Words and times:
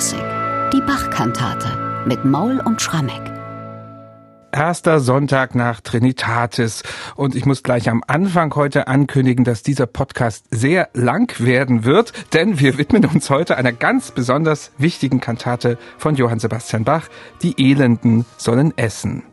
Klassik. 0.00 0.24
Die 0.72 0.80
Bach-Kantate 0.80 2.06
mit 2.06 2.24
Maul 2.24 2.58
und 2.64 2.80
Schrammeck. 2.80 3.20
Erster 4.50 4.98
Sonntag 4.98 5.54
nach 5.54 5.82
Trinitatis. 5.82 6.82
Und 7.16 7.34
ich 7.34 7.44
muss 7.44 7.62
gleich 7.62 7.90
am 7.90 8.02
Anfang 8.06 8.54
heute 8.54 8.88
ankündigen, 8.88 9.44
dass 9.44 9.62
dieser 9.62 9.84
Podcast 9.84 10.46
sehr 10.50 10.88
lang 10.94 11.38
werden 11.38 11.84
wird, 11.84 12.14
denn 12.32 12.58
wir 12.60 12.78
widmen 12.78 13.04
uns 13.04 13.28
heute 13.28 13.58
einer 13.58 13.72
ganz 13.72 14.10
besonders 14.10 14.72
wichtigen 14.78 15.20
Kantate 15.20 15.76
von 15.98 16.14
Johann 16.14 16.38
Sebastian 16.38 16.84
Bach. 16.84 17.08
Die 17.42 17.56
Elenden 17.58 18.24
sollen 18.38 18.72
essen. 18.78 19.29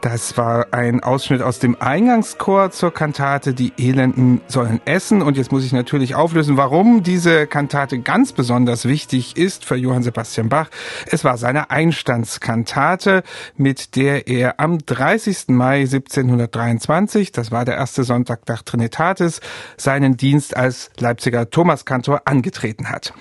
Das 0.00 0.36
war 0.36 0.68
ein 0.70 1.02
Ausschnitt 1.02 1.42
aus 1.42 1.58
dem 1.58 1.80
Eingangschor 1.80 2.70
zur 2.70 2.94
Kantate 2.94 3.52
Die 3.52 3.72
Elenden 3.78 4.40
sollen 4.46 4.80
essen. 4.84 5.22
Und 5.22 5.36
jetzt 5.36 5.50
muss 5.50 5.64
ich 5.64 5.72
natürlich 5.72 6.14
auflösen, 6.14 6.56
warum 6.56 7.02
diese 7.02 7.48
Kantate 7.48 7.98
ganz 7.98 8.32
besonders 8.32 8.84
wichtig 8.84 9.36
ist 9.36 9.64
für 9.64 9.74
Johann 9.74 10.04
Sebastian 10.04 10.48
Bach. 10.48 10.68
Es 11.06 11.24
war 11.24 11.36
seine 11.36 11.70
Einstandskantate, 11.70 13.24
mit 13.56 13.96
der 13.96 14.28
er 14.28 14.60
am 14.60 14.78
30. 14.78 15.48
Mai 15.48 15.80
1723, 15.80 17.32
das 17.32 17.50
war 17.50 17.64
der 17.64 17.74
erste 17.74 18.04
Sonntag 18.04 18.42
nach 18.46 18.62
Trinitatis, 18.62 19.40
seinen 19.76 20.16
Dienst 20.16 20.56
als 20.56 20.90
Leipziger 20.98 21.50
Thomaskantor 21.50 22.22
angetreten 22.24 22.88
hat. 22.88 23.12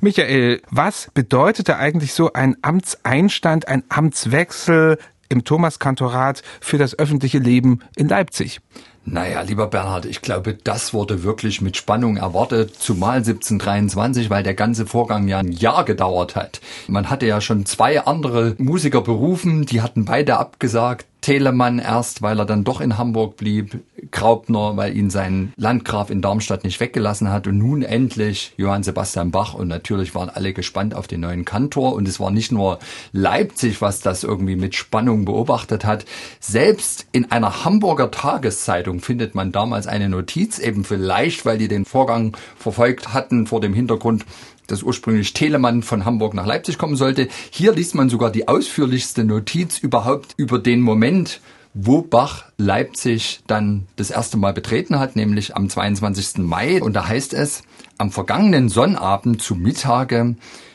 Michael, 0.00 0.62
was 0.70 1.10
bedeutete 1.12 1.76
eigentlich 1.76 2.14
so 2.14 2.32
ein 2.32 2.56
Amtseinstand, 2.62 3.66
ein 3.66 3.82
Amtswechsel 3.88 4.96
im 5.30 5.44
Thomaskantorat 5.44 6.42
für 6.60 6.76
das 6.76 6.98
öffentliche 6.98 7.38
Leben 7.38 7.80
in 7.96 8.08
Leipzig. 8.08 8.60
Naja, 9.06 9.40
lieber 9.40 9.66
Bernhard, 9.66 10.04
ich 10.04 10.20
glaube, 10.20 10.54
das 10.54 10.92
wurde 10.92 11.22
wirklich 11.22 11.62
mit 11.62 11.76
Spannung 11.76 12.18
erwartet, 12.18 12.76
zumal 12.76 13.16
1723, 13.16 14.28
weil 14.28 14.42
der 14.42 14.54
ganze 14.54 14.84
Vorgang 14.84 15.26
ja 15.26 15.38
ein 15.38 15.52
Jahr 15.52 15.84
gedauert 15.84 16.36
hat. 16.36 16.60
Man 16.86 17.08
hatte 17.08 17.26
ja 17.26 17.40
schon 17.40 17.64
zwei 17.64 18.02
andere 18.02 18.54
Musiker 18.58 19.00
berufen, 19.00 19.64
die 19.64 19.80
hatten 19.80 20.04
beide 20.04 20.36
abgesagt. 20.36 21.06
Telemann 21.20 21.78
erst, 21.78 22.22
weil 22.22 22.38
er 22.38 22.46
dann 22.46 22.64
doch 22.64 22.80
in 22.80 22.96
Hamburg 22.98 23.36
blieb, 23.36 23.80
Graupner, 24.10 24.76
weil 24.76 24.96
ihn 24.96 25.10
sein 25.10 25.52
Landgraf 25.56 26.10
in 26.10 26.22
Darmstadt 26.22 26.64
nicht 26.64 26.80
weggelassen 26.80 27.30
hat. 27.30 27.46
Und 27.46 27.58
nun 27.58 27.82
endlich 27.82 28.52
Johann 28.56 28.82
Sebastian 28.82 29.30
Bach. 29.30 29.54
Und 29.54 29.68
natürlich 29.68 30.14
waren 30.14 30.30
alle 30.30 30.52
gespannt 30.52 30.94
auf 30.94 31.06
den 31.06 31.20
neuen 31.20 31.44
Kantor. 31.44 31.94
Und 31.94 32.08
es 32.08 32.20
war 32.20 32.30
nicht 32.30 32.52
nur 32.52 32.78
Leipzig, 33.12 33.80
was 33.82 34.00
das 34.00 34.24
irgendwie 34.24 34.56
mit 34.56 34.74
Spannung 34.74 35.24
beobachtet 35.24 35.84
hat. 35.84 36.04
Selbst 36.40 37.06
in 37.12 37.30
einer 37.30 37.64
Hamburger 37.64 38.10
Tageszeitung 38.10 39.00
findet 39.00 39.34
man 39.34 39.52
damals 39.52 39.86
eine 39.86 40.08
Notiz, 40.08 40.58
eben 40.58 40.84
vielleicht, 40.84 41.44
weil 41.44 41.58
die 41.58 41.68
den 41.68 41.84
Vorgang 41.84 42.36
verfolgt 42.56 43.12
hatten 43.12 43.46
vor 43.46 43.60
dem 43.60 43.74
Hintergrund, 43.74 44.24
dass 44.70 44.82
ursprünglich 44.82 45.32
Telemann 45.32 45.82
von 45.82 46.04
Hamburg 46.04 46.34
nach 46.34 46.46
Leipzig 46.46 46.78
kommen 46.78 46.96
sollte. 46.96 47.28
Hier 47.50 47.72
liest 47.72 47.94
man 47.94 48.08
sogar 48.08 48.30
die 48.30 48.48
ausführlichste 48.48 49.24
Notiz 49.24 49.78
überhaupt 49.78 50.34
über 50.36 50.58
den 50.58 50.80
Moment, 50.80 51.40
wo 51.74 52.02
Bach 52.02 52.44
Leipzig 52.56 53.40
dann 53.46 53.86
das 53.96 54.10
erste 54.10 54.36
Mal 54.36 54.52
betreten 54.52 54.98
hat, 54.98 55.16
nämlich 55.16 55.56
am 55.56 55.68
22. 55.68 56.38
Mai. 56.38 56.82
Und 56.82 56.94
da 56.94 57.06
heißt 57.06 57.34
es, 57.34 57.62
am 57.98 58.10
vergangenen 58.10 58.68
Sonnabend 58.68 59.40
zu 59.42 59.54
Mittage 59.54 60.34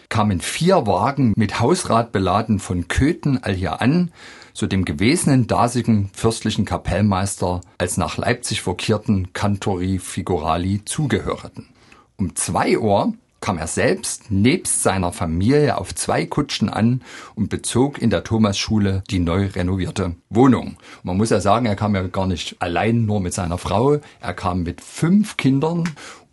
kamen 0.09 0.39
vier 0.39 0.87
Wagen 0.87 1.33
mit 1.35 1.59
Hausrat 1.59 2.11
beladen 2.11 2.59
von 2.59 2.87
Köthen 2.87 3.43
all 3.43 3.53
hier 3.53 3.81
an, 3.81 4.11
zu 4.53 4.67
dem 4.67 4.85
gewesenen 4.85 5.47
dasigen 5.47 6.09
fürstlichen 6.13 6.63
Kapellmeister 6.63 7.61
als 7.77 7.97
nach 7.97 8.17
Leipzig 8.17 8.61
verkehrten 8.61 9.33
Cantori 9.33 9.99
Figurali 9.99 10.85
zugehörten. 10.85 11.67
Um 12.15 12.35
zwei 12.35 12.77
Uhr 12.79 13.13
kam 13.45 13.59
er 13.59 13.67
selbst 13.67 14.31
nebst 14.31 14.81
seiner 14.81 15.11
Familie 15.11 15.77
auf 15.77 15.93
zwei 15.93 16.25
Kutschen 16.25 16.67
an 16.67 17.03
und 17.35 17.47
bezog 17.47 18.01
in 18.01 18.09
der 18.09 18.23
Thomasschule 18.23 19.03
die 19.11 19.19
neu 19.19 19.45
renovierte 19.45 20.15
Wohnung. 20.31 20.77
Man 21.03 21.17
muss 21.17 21.29
ja 21.29 21.39
sagen, 21.39 21.67
er 21.67 21.75
kam 21.75 21.93
ja 21.93 22.01
gar 22.07 22.25
nicht 22.25 22.55
allein 22.59 23.05
nur 23.05 23.19
mit 23.19 23.35
seiner 23.35 23.59
Frau, 23.59 23.99
er 24.19 24.33
kam 24.33 24.63
mit 24.63 24.81
fünf 24.81 25.37
Kindern 25.37 25.83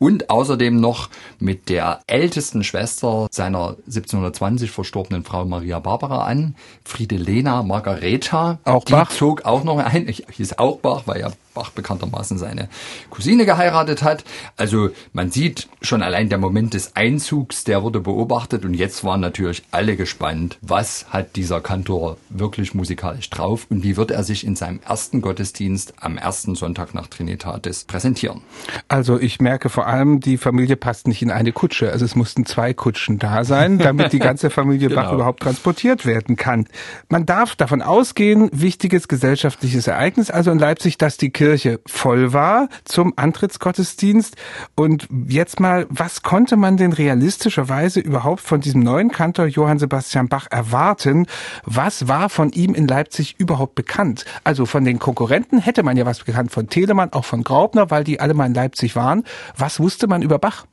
und 0.03 0.31
außerdem 0.31 0.81
noch 0.81 1.11
mit 1.39 1.69
der 1.69 2.01
ältesten 2.09 2.65
Schwester 2.65 3.29
seiner 3.31 3.77
1720 3.87 4.73
verstorbenen 4.73 5.23
Frau 5.23 5.45
Maria 5.45 5.79
Barbara 5.79 6.25
an, 6.25 6.57
Friedelena 6.85 7.63
Margareta. 7.63 8.59
Auch 8.65 8.85
die 8.85 8.95
Bach? 8.95 9.11
zog 9.11 9.45
auch 9.45 9.63
noch 9.63 9.79
ein, 9.79 10.09
ich 10.09 10.27
hieß 10.29 10.59
auch 10.59 10.79
Bach, 10.79 11.03
weil 11.07 11.21
ja 11.21 11.31
Bach 11.55 11.71
bekanntermaßen 11.71 12.39
seine 12.39 12.69
Cousine 13.11 13.45
geheiratet 13.45 14.03
hat. 14.03 14.25
Also 14.57 14.91
man 15.13 15.31
sieht 15.31 15.69
schon 15.83 16.03
allein 16.03 16.29
der 16.29 16.39
Moment 16.39 16.75
des 16.75 16.97
Einzugs, 16.97 17.65
der 17.65 17.83
wurde 17.83 18.01
beobachtet 18.01 18.65
und 18.65 18.75
jetzt 18.75 19.05
waren 19.05 19.21
natürlich 19.21 19.63
alle 19.71 19.97
gespannt, 19.97 20.59
was 20.63 21.07
hat 21.11 21.37
dieser 21.37 21.61
Kantor 21.61 22.17
wirklich 22.31 22.75
musikalisch 22.75 23.29
drauf 23.31 23.67
und 23.69 23.83
wie 23.85 23.97
wird 23.97 24.11
er 24.11 24.25
sich 24.25 24.47
in 24.47 24.57
seinem 24.57 24.81
ersten 24.81 25.21
Gottesdienst 25.21 25.95
am 26.01 26.17
ersten 26.17 26.55
Sonntag 26.55 26.95
nach 26.95 27.07
Trinitatis 27.07 27.85
präsentieren. 27.85 28.41
Also 28.89 29.21
ich 29.21 29.41
merke 29.41 29.69
vor 29.69 29.87
allem, 29.87 29.92
die 30.21 30.37
Familie 30.39 30.77
passt 30.77 31.07
nicht 31.07 31.23
in 31.23 31.31
eine 31.31 31.53
Kutsche. 31.53 31.93
Also 31.93 32.05
es 32.05 32.17
mussten 32.17 32.47
zwei 32.47 32.73
Kutschen 32.73 33.19
da 33.19 33.45
sein, 33.45 33.79
damit 33.79 34.13
die 34.13 34.19
ganze 34.19 34.51
Familie 34.51 34.89
Bach 34.95 35.03
Genau. 35.03 35.15
überhaupt 35.15 35.41
transportiert 35.43 36.07
werden 36.07 36.37
kann. 36.37 36.67
Man 37.09 37.27
darf 37.27 37.57
davon 37.57 37.83
ausgehen, 37.83 38.49
wichtiges 38.53 39.09
gesellschaftliches 39.09 39.87
Ereignis 39.87 40.31
also 40.31 40.51
in 40.51 40.59
Leipzig, 40.59 40.97
dass 40.99 41.17
die 41.17 41.31
Kirche 41.31 41.81
voll 41.87 42.33
war 42.33 42.69
zum 42.85 43.13
Antrittsgottesdienst. 43.17 44.37
Und 44.75 45.09
jetzt 45.29 45.61
mal, 45.61 45.87
was 45.91 46.23
konnte 46.23 46.57
man 46.57 46.77
denn 46.77 46.93
realistischerweise 46.93 48.01
überhaupt 48.01 48.41
von 48.41 48.61
diesem 48.61 48.83
neuen 48.83 49.11
Kantor 49.11 49.47
Johann 49.47 49.79
Sebastian 49.79 50.29
Bach 50.29 50.47
erwarten? 50.51 51.27
Was 51.65 52.09
war 52.09 52.29
von 52.29 52.51
ihm 52.51 52.75
in 52.75 52.87
Leipzig 52.87 53.35
überhaupt 53.39 53.75
bekannt? 53.75 54.25
Also 54.45 54.67
von 54.67 54.85
den 54.85 54.99
Konkurrenten 54.99 55.59
hätte 55.59 55.83
man 55.83 55.97
ja 55.97 56.07
was 56.07 56.21
bekannt, 56.25 56.53
von 56.53 56.69
Telemann, 56.69 57.13
auch 57.13 57.25
von 57.25 57.43
Graupner, 57.45 57.91
weil 57.91 58.05
die 58.05 58.21
alle 58.21 58.35
mal 58.35 58.47
in 58.47 58.55
Leipzig 58.55 58.97
waren. 58.97 59.25
Was 59.57 59.81
wusste 59.83 60.07
man 60.07 60.23
über 60.23 60.39
Bach? 60.39 60.65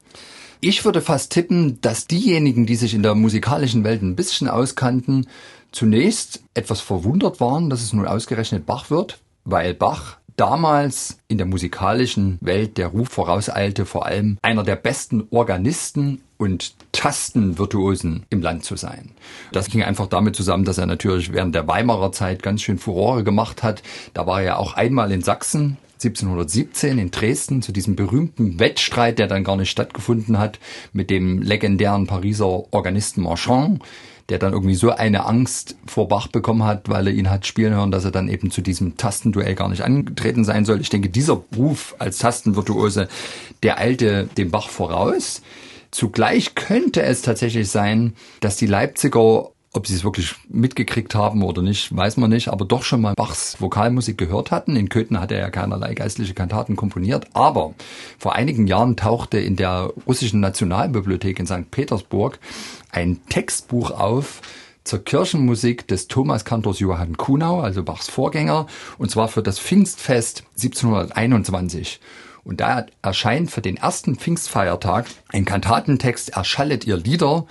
Ich 0.62 0.86
würde 0.86 1.02
fast 1.02 1.32
tippen, 1.32 1.82
dass 1.82 2.08
diejenigen, 2.08 2.66
die 2.66 2.76
sich 2.76 2.94
in 2.94 3.04
der 3.04 3.16
musikalischen 3.16 3.84
Welt 3.84 4.02
ein 4.02 4.16
bisschen 4.16 4.48
auskannten, 4.48 5.28
zunächst 5.72 6.44
etwas 6.54 6.82
verwundert 6.82 7.40
waren, 7.40 7.70
dass 7.70 7.82
es 7.82 7.94
nun 7.94 8.08
ausgerechnet 8.08 8.66
Bach 8.66 8.90
wird, 8.90 9.20
weil 9.46 9.74
Bach 9.74 10.18
damals 10.36 11.18
in 11.28 11.38
der 11.38 11.48
musikalischen 11.48 12.38
Welt 12.40 12.78
der 12.78 12.88
Ruf 12.88 13.10
vorauseilte, 13.10 13.86
vor 13.86 14.06
allem 14.06 14.38
einer 14.42 14.64
der 14.64 14.78
besten 14.78 15.28
Organisten 15.32 16.22
und 16.38 16.76
Tastenvirtuosen 16.94 18.26
im 18.30 18.42
Land 18.42 18.64
zu 18.64 18.78
sein. 18.78 19.12
Das 19.52 19.68
ging 19.68 19.84
einfach 19.84 20.08
damit 20.08 20.38
zusammen, 20.38 20.64
dass 20.64 20.78
er 20.78 20.86
natürlich 20.86 21.34
während 21.34 21.56
der 21.56 21.68
Weimarer 21.68 22.14
Zeit 22.14 22.42
ganz 22.42 22.62
schön 22.62 22.80
Furore 22.80 23.26
gemacht 23.26 23.64
hat. 23.64 23.84
Da 24.14 24.26
war 24.28 24.42
er 24.42 24.60
auch 24.60 24.74
einmal 24.74 25.12
in 25.12 25.22
Sachsen 25.22 25.78
1717 26.02 26.98
in 26.98 27.12
Dresden 27.12 27.62
zu 27.62 27.74
diesem 27.74 27.98
berühmten 27.98 28.58
Wettstreit, 28.58 29.20
der 29.20 29.28
dann 29.28 29.44
gar 29.44 29.58
nicht 29.58 29.70
stattgefunden 29.70 30.40
hat, 30.40 30.60
mit 30.94 31.10
dem 31.10 31.42
legendären 31.42 32.08
Pariser 32.08 32.74
Organisten 32.74 33.22
Marchand, 33.22 33.84
der 34.30 34.40
dann 34.40 34.54
irgendwie 34.54 34.76
so 34.76 34.92
eine 34.92 35.26
Angst 35.26 35.76
vor 35.86 36.08
Bach 36.08 36.28
bekommen 36.28 36.64
hat, 36.64 36.88
weil 36.88 37.08
er 37.08 37.14
ihn 37.14 37.30
hat 37.30 37.46
spielen 37.46 37.74
hören, 37.74 37.92
dass 37.92 38.06
er 38.06 38.12
dann 38.12 38.30
eben 38.30 38.50
zu 38.50 38.62
diesem 38.62 38.96
Tastenduell 38.96 39.56
gar 39.56 39.68
nicht 39.68 39.82
angetreten 39.82 40.46
sein 40.46 40.64
soll. 40.64 40.80
Ich 40.80 40.90
denke, 40.90 41.10
dieser 41.10 41.44
Ruf 41.58 41.96
als 42.00 42.20
Tastenvirtuose, 42.20 43.10
der 43.64 43.80
eilte 43.80 44.30
dem 44.38 44.52
Bach 44.52 44.70
voraus. 44.70 45.42
Zugleich 45.92 46.56
könnte 46.56 47.02
es 47.02 47.24
tatsächlich 47.24 47.70
sein, 47.70 48.14
dass 48.40 48.56
die 48.56 48.68
Leipziger 48.68 49.50
ob 49.72 49.86
sie 49.86 49.94
es 49.94 50.04
wirklich 50.04 50.36
mitgekriegt 50.50 51.14
haben 51.14 51.44
oder 51.44 51.62
nicht, 51.62 51.96
weiß 51.96 52.18
man 52.18 52.32
nicht, 52.32 52.48
aber 52.48 52.66
doch 52.66 52.84
schon 52.84 53.02
mal 53.02 53.14
Bachs 53.14 53.62
Vokalmusik 53.62 54.18
gehört 54.18 54.50
hatten. 54.50 54.76
In 54.76 54.90
Köthen 54.90 55.20
hat 55.20 55.32
er 55.32 55.40
ja 55.40 55.50
keinerlei 55.52 55.94
geistliche 55.94 56.34
Kantaten 56.34 56.76
komponiert, 56.76 57.28
aber 57.34 57.76
vor 58.18 58.36
einigen 58.36 58.66
Jahren 58.66 58.96
tauchte 58.96 59.38
in 59.38 59.56
der 59.56 59.94
russischen 60.08 60.40
Nationalbibliothek 60.40 61.40
in 61.40 61.46
St. 61.46 61.70
Petersburg 61.70 62.40
ein 62.92 63.20
Textbuch 63.30 63.92
auf 63.92 64.42
zur 64.84 65.04
Kirchenmusik 65.04 65.88
des 65.88 66.08
Thomaskantors 66.08 66.80
Johann 66.80 67.16
Kuhnau, 67.16 67.60
also 67.60 67.84
Bachs 67.84 68.10
Vorgänger, 68.10 68.66
und 68.98 69.12
zwar 69.12 69.28
für 69.28 69.44
das 69.44 69.60
Pfingstfest 69.60 70.46
1721. 70.56 72.00
Und 72.44 72.60
da 72.60 72.88
erscheint 73.04 73.52
für 73.52 73.62
den 73.62 73.78
ersten 73.78 74.16
Pfingstfeiertag 74.16 75.06
ein 75.28 75.46
Kantatentext 75.46 76.30
Erschallet 76.30 76.88
ihr 76.88 76.98
Lieder, 76.98 77.46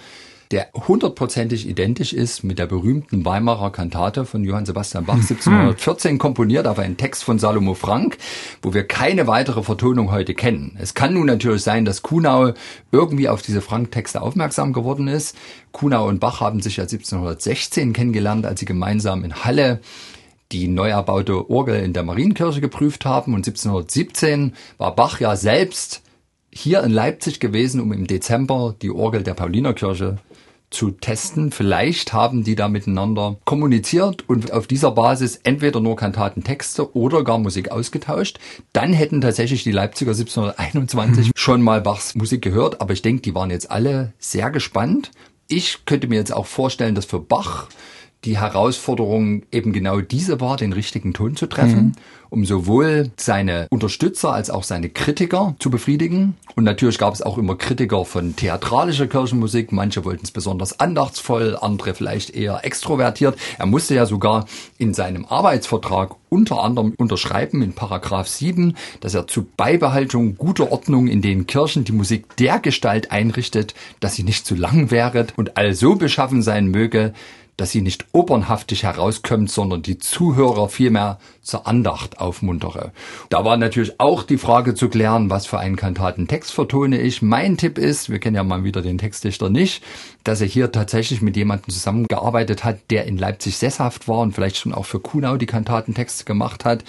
der 0.50 0.68
hundertprozentig 0.72 1.68
identisch 1.68 2.12
ist 2.12 2.42
mit 2.42 2.58
der 2.58 2.66
berühmten 2.66 3.24
Weimarer 3.24 3.70
Kantate 3.70 4.24
von 4.24 4.44
Johann 4.44 4.64
Sebastian 4.64 5.04
Bach 5.04 5.16
1714 5.16 6.12
hm. 6.12 6.18
komponiert 6.18 6.66
auf 6.66 6.78
einen 6.78 6.96
Text 6.96 7.24
von 7.24 7.38
Salomo 7.38 7.74
Frank, 7.74 8.16
wo 8.62 8.72
wir 8.72 8.84
keine 8.84 9.26
weitere 9.26 9.62
Vertonung 9.62 10.10
heute 10.10 10.34
kennen. 10.34 10.76
Es 10.80 10.94
kann 10.94 11.14
nun 11.14 11.26
natürlich 11.26 11.62
sein, 11.62 11.84
dass 11.84 12.02
Kuhnau 12.02 12.52
irgendwie 12.92 13.28
auf 13.28 13.42
diese 13.42 13.60
Frank-Texte 13.60 14.22
aufmerksam 14.22 14.72
geworden 14.72 15.08
ist. 15.08 15.36
Kuhnau 15.72 16.08
und 16.08 16.20
Bach 16.20 16.40
haben 16.40 16.60
sich 16.60 16.78
ja 16.78 16.84
1716 16.84 17.92
kennengelernt, 17.92 18.46
als 18.46 18.60
sie 18.60 18.66
gemeinsam 18.66 19.24
in 19.24 19.44
Halle 19.44 19.80
die 20.50 20.66
neu 20.66 20.88
erbaute 20.88 21.50
Orgel 21.50 21.82
in 21.82 21.92
der 21.92 22.04
Marienkirche 22.04 22.62
geprüft 22.62 23.04
haben. 23.04 23.34
Und 23.34 23.46
1717 23.46 24.54
war 24.78 24.94
Bach 24.94 25.20
ja 25.20 25.36
selbst 25.36 26.02
hier 26.50 26.82
in 26.82 26.90
Leipzig 26.90 27.40
gewesen, 27.40 27.80
um 27.80 27.92
im 27.92 28.06
Dezember 28.06 28.74
die 28.80 28.90
Orgel 28.90 29.22
der 29.22 29.34
Paulinerkirche 29.34 30.16
zu 30.70 30.90
testen. 30.90 31.50
Vielleicht 31.50 32.12
haben 32.12 32.44
die 32.44 32.54
da 32.54 32.68
miteinander 32.68 33.36
kommuniziert 33.44 34.28
und 34.28 34.52
auf 34.52 34.66
dieser 34.66 34.90
Basis 34.90 35.40
entweder 35.42 35.80
nur 35.80 35.96
Kantatentexte 35.96 36.94
oder 36.96 37.24
gar 37.24 37.38
Musik 37.38 37.70
ausgetauscht. 37.70 38.38
Dann 38.72 38.92
hätten 38.92 39.20
tatsächlich 39.20 39.64
die 39.64 39.72
Leipziger 39.72 40.10
1721 40.10 41.28
mhm. 41.28 41.32
schon 41.34 41.62
mal 41.62 41.80
Bachs 41.80 42.14
Musik 42.14 42.42
gehört, 42.42 42.80
aber 42.80 42.92
ich 42.92 43.02
denke, 43.02 43.22
die 43.22 43.34
waren 43.34 43.50
jetzt 43.50 43.70
alle 43.70 44.12
sehr 44.18 44.50
gespannt. 44.50 45.10
Ich 45.48 45.86
könnte 45.86 46.08
mir 46.08 46.16
jetzt 46.16 46.32
auch 46.32 46.46
vorstellen, 46.46 46.94
dass 46.94 47.06
für 47.06 47.20
Bach 47.20 47.68
die 48.24 48.38
Herausforderung 48.38 49.42
eben 49.52 49.72
genau 49.72 50.00
diese 50.00 50.40
war, 50.40 50.56
den 50.56 50.72
richtigen 50.72 51.14
Ton 51.14 51.36
zu 51.36 51.46
treffen, 51.46 51.84
mhm. 51.84 51.92
um 52.30 52.44
sowohl 52.44 53.10
seine 53.16 53.68
Unterstützer 53.70 54.32
als 54.32 54.50
auch 54.50 54.64
seine 54.64 54.88
Kritiker 54.88 55.54
zu 55.60 55.70
befriedigen. 55.70 56.36
Und 56.56 56.64
natürlich 56.64 56.98
gab 56.98 57.14
es 57.14 57.22
auch 57.22 57.38
immer 57.38 57.54
Kritiker 57.54 58.04
von 58.04 58.34
theatralischer 58.34 59.06
Kirchenmusik. 59.06 59.70
Manche 59.70 60.04
wollten 60.04 60.24
es 60.24 60.32
besonders 60.32 60.80
andachtsvoll, 60.80 61.56
andere 61.60 61.94
vielleicht 61.94 62.30
eher 62.30 62.64
extrovertiert. 62.64 63.38
Er 63.56 63.66
musste 63.66 63.94
ja 63.94 64.04
sogar 64.04 64.46
in 64.78 64.94
seinem 64.94 65.24
Arbeitsvertrag 65.24 66.16
unter 66.28 66.62
anderem 66.62 66.94
unterschreiben 66.96 67.62
in 67.62 67.72
Paragraph 67.72 68.26
7, 68.26 68.76
dass 69.00 69.14
er 69.14 69.28
zur 69.28 69.46
Beibehaltung 69.56 70.36
guter 70.36 70.72
Ordnung 70.72 71.06
in 71.06 71.22
den 71.22 71.46
Kirchen 71.46 71.84
die 71.84 71.92
Musik 71.92 72.36
der 72.36 72.58
Gestalt 72.58 73.12
einrichtet, 73.12 73.74
dass 74.00 74.16
sie 74.16 74.24
nicht 74.24 74.44
zu 74.44 74.56
lang 74.56 74.90
wäre 74.90 75.28
und 75.36 75.56
all 75.56 75.74
so 75.74 75.94
beschaffen 75.94 76.42
sein 76.42 76.66
möge, 76.66 77.14
dass 77.58 77.72
sie 77.72 77.82
nicht 77.82 78.06
opernhaftig 78.12 78.84
herauskommt, 78.84 79.50
sondern 79.50 79.82
die 79.82 79.98
Zuhörer 79.98 80.68
vielmehr 80.68 81.18
zur 81.42 81.66
Andacht 81.66 82.20
aufmuntere. 82.20 82.92
Da 83.30 83.44
war 83.44 83.56
natürlich 83.56 83.98
auch 83.98 84.22
die 84.22 84.38
Frage 84.38 84.74
zu 84.74 84.88
klären, 84.88 85.28
was 85.28 85.46
für 85.46 85.58
einen 85.58 85.74
Kantatentext 85.74 86.52
vertone 86.52 87.00
ich. 87.00 87.20
Mein 87.20 87.56
Tipp 87.56 87.76
ist, 87.76 88.10
wir 88.10 88.20
kennen 88.20 88.36
ja 88.36 88.44
mal 88.44 88.62
wieder 88.62 88.80
den 88.80 88.96
Textdichter 88.96 89.50
nicht, 89.50 89.82
dass 90.22 90.40
er 90.40 90.46
hier 90.46 90.70
tatsächlich 90.70 91.20
mit 91.20 91.36
jemandem 91.36 91.74
zusammengearbeitet 91.74 92.62
hat, 92.62 92.78
der 92.90 93.06
in 93.06 93.18
Leipzig 93.18 93.56
sesshaft 93.56 94.06
war 94.06 94.20
und 94.20 94.32
vielleicht 94.32 94.56
schon 94.56 94.72
auch 94.72 94.86
für 94.86 95.00
Kuhnau 95.00 95.36
die 95.36 95.46
Kantatentexte 95.46 96.24
gemacht 96.24 96.64
hat. 96.64 96.84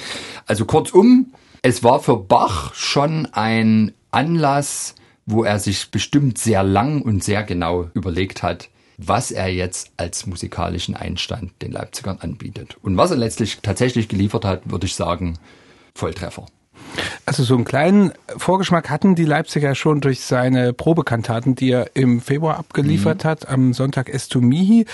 Also 0.45 0.65
kurzum, 0.65 1.33
es 1.63 1.83
war 1.83 1.99
für 1.99 2.17
Bach 2.17 2.75
schon 2.75 3.27
ein 3.31 3.91
Anlass, 4.11 4.93
wo 5.25 5.43
er 5.43 5.57
sich 5.57 5.89
bestimmt 5.89 6.37
sehr 6.37 6.63
lang 6.63 7.01
und 7.01 7.23
sehr 7.23 7.41
genau 7.41 7.89
überlegt 7.95 8.43
hat, 8.43 8.69
was 9.01 9.31
er 9.31 9.47
jetzt 9.47 9.91
als 9.97 10.25
musikalischen 10.25 10.95
Einstand 10.95 11.51
den 11.61 11.71
Leipzigern 11.71 12.17
anbietet. 12.19 12.77
Und 12.81 12.97
was 12.97 13.11
er 13.11 13.17
letztlich 13.17 13.59
tatsächlich 13.61 14.09
geliefert 14.09 14.43
hat, 14.43 14.69
würde 14.69 14.87
ich 14.87 14.95
sagen, 14.95 15.39
Volltreffer. 15.95 16.45
Also 17.25 17.43
so 17.43 17.55
einen 17.55 17.65
kleinen 17.65 18.11
Vorgeschmack 18.37 18.89
hatten 18.89 19.15
die 19.15 19.25
Leipziger 19.25 19.75
schon 19.75 20.01
durch 20.01 20.21
seine 20.21 20.73
Probekantaten, 20.73 21.55
die 21.55 21.71
er 21.71 21.95
im 21.95 22.19
Februar 22.21 22.57
abgeliefert 22.57 23.23
mhm. 23.23 23.27
hat, 23.27 23.47
am 23.47 23.73
Sonntag 23.73 24.09
Estumihi. 24.09 24.85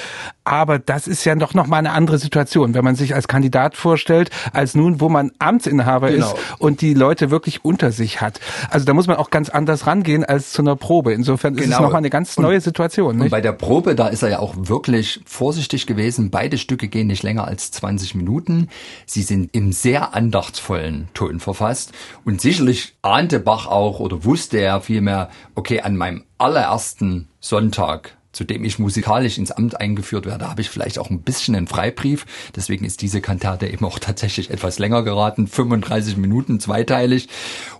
Aber 0.45 0.77
das 0.77 1.07
ist 1.07 1.25
ja 1.25 1.33
doch 1.35 1.55
noch 1.55 1.65
mal 1.65 1.79
eine 1.79 1.91
andere 1.91 2.19
Situation, 2.19 2.75
wenn 2.75 2.83
man 2.83 2.95
sich 2.95 3.15
als 3.15 3.27
Kandidat 3.27 3.75
vorstellt, 3.75 4.29
als 4.53 4.75
nun, 4.75 5.01
wo 5.01 5.09
man 5.09 5.31
Amtsinhaber 5.39 6.11
genau. 6.11 6.27
ist 6.27 6.35
und 6.59 6.81
die 6.81 6.93
Leute 6.93 7.31
wirklich 7.31 7.65
unter 7.65 7.91
sich 7.91 8.21
hat. 8.21 8.39
Also 8.69 8.85
da 8.85 8.93
muss 8.93 9.07
man 9.07 9.17
auch 9.17 9.31
ganz 9.31 9.49
anders 9.49 9.87
rangehen 9.87 10.23
als 10.23 10.51
zu 10.51 10.61
einer 10.61 10.75
Probe. 10.75 11.13
Insofern 11.13 11.55
genau. 11.55 11.63
ist 11.63 11.69
es 11.69 11.75
genau. 11.77 11.87
noch 11.87 11.93
mal 11.93 11.97
eine 11.97 12.11
ganz 12.11 12.37
neue 12.37 12.61
Situation. 12.61 13.15
Nicht? 13.15 13.25
Und 13.25 13.29
bei 13.31 13.41
der 13.41 13.53
Probe, 13.53 13.95
da 13.95 14.07
ist 14.07 14.21
er 14.21 14.29
ja 14.29 14.39
auch 14.39 14.53
wirklich 14.55 15.21
vorsichtig 15.25 15.87
gewesen. 15.87 16.29
Beide 16.29 16.59
Stücke 16.59 16.87
gehen 16.87 17.07
nicht 17.07 17.23
länger 17.23 17.45
als 17.45 17.71
20 17.71 18.13
Minuten. 18.13 18.69
Sie 19.07 19.23
sind 19.23 19.49
im 19.55 19.71
sehr 19.71 20.13
andachtsvollen 20.13 21.09
Ton 21.15 21.39
verfasst 21.39 21.91
und 22.23 22.39
sicherlich 22.39 22.95
ahnte 23.01 23.39
Bach 23.39 23.65
auch 23.65 23.99
oder 23.99 24.23
wusste 24.23 24.57
er 24.57 24.81
vielmehr, 24.81 25.29
okay, 25.55 25.81
an 25.81 25.97
meinem 25.97 26.23
allerersten 26.37 27.29
Sonntag 27.39 28.14
zu 28.35 28.43
dem 28.43 28.65
ich 28.65 28.79
musikalisch 28.79 29.37
ins 29.37 29.51
Amt 29.51 29.79
eingeführt 29.79 30.25
werde, 30.25 30.49
habe 30.49 30.61
ich 30.61 30.69
vielleicht 30.69 30.99
auch 30.99 31.09
ein 31.09 31.21
bisschen 31.21 31.55
einen 31.55 31.67
Freibrief. 31.67 32.25
Deswegen 32.53 32.83
ist 32.83 33.01
diese 33.01 33.21
Kantate 33.21 33.67
eben 33.67 33.85
auch 33.85 33.97
tatsächlich 33.97 34.51
etwas 34.51 34.77
länger 34.77 35.03
geraten, 35.03 35.47
35 35.47 36.17
Minuten 36.17 36.59
zweiteilig. 36.59 37.29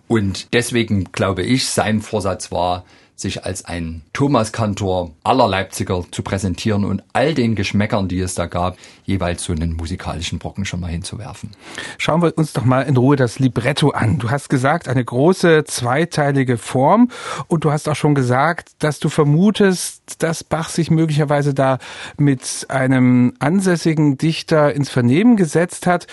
Und 0.08 0.54
deswegen 0.54 1.12
glaube 1.12 1.44
ich, 1.44 1.68
sein 1.68 2.02
Vorsatz 2.02 2.54
war, 2.54 2.86
sich 3.16 3.46
als 3.46 3.64
ein 3.64 4.02
Thomas-Kantor 4.12 5.12
aller 5.24 5.48
Leipziger 5.48 6.04
zu 6.12 6.22
präsentieren 6.22 6.84
und 6.84 7.02
all 7.14 7.34
den 7.34 7.56
Geschmäckern, 7.56 8.10
die 8.10 8.20
es 8.20 8.36
da 8.36 8.46
gab, 8.46 8.78
jeweils 9.06 9.44
so 9.44 9.54
einen 9.54 9.74
musikalischen 9.74 10.38
Brocken 10.38 10.66
schon 10.66 10.82
mal 10.82 10.92
hinzuwerfen. 10.92 11.52
Schauen 11.98 12.22
wir 12.22 12.38
uns 12.38 12.52
doch 12.52 12.66
mal 12.66 12.82
in 12.82 12.98
Ruhe 12.98 13.16
das 13.16 13.40
Libretto 13.40 13.92
an. 13.92 14.20
Du 14.20 14.32
hast 14.32 14.50
gesagt, 14.50 14.90
eine 14.90 15.04
große 15.04 15.64
zweiteilige 15.64 16.58
Form 16.58 17.10
und 17.48 17.64
du 17.64 17.72
hast 17.72 17.88
auch 17.88 17.96
schon 17.96 18.16
gesagt, 18.16 18.72
dass 18.80 19.00
du 19.00 19.08
vermutest, 19.08 20.22
dass 20.22 20.44
Bach 20.44 20.68
sich 20.68 20.92
möglicherweise 20.92 21.54
da 21.54 21.78
mit 22.18 22.66
einem 22.68 23.34
ansässigen 23.40 24.18
Dichter 24.18 24.74
ins 24.74 24.90
Vernehmen 24.90 25.38
gesetzt 25.38 25.88
hat. 25.88 26.08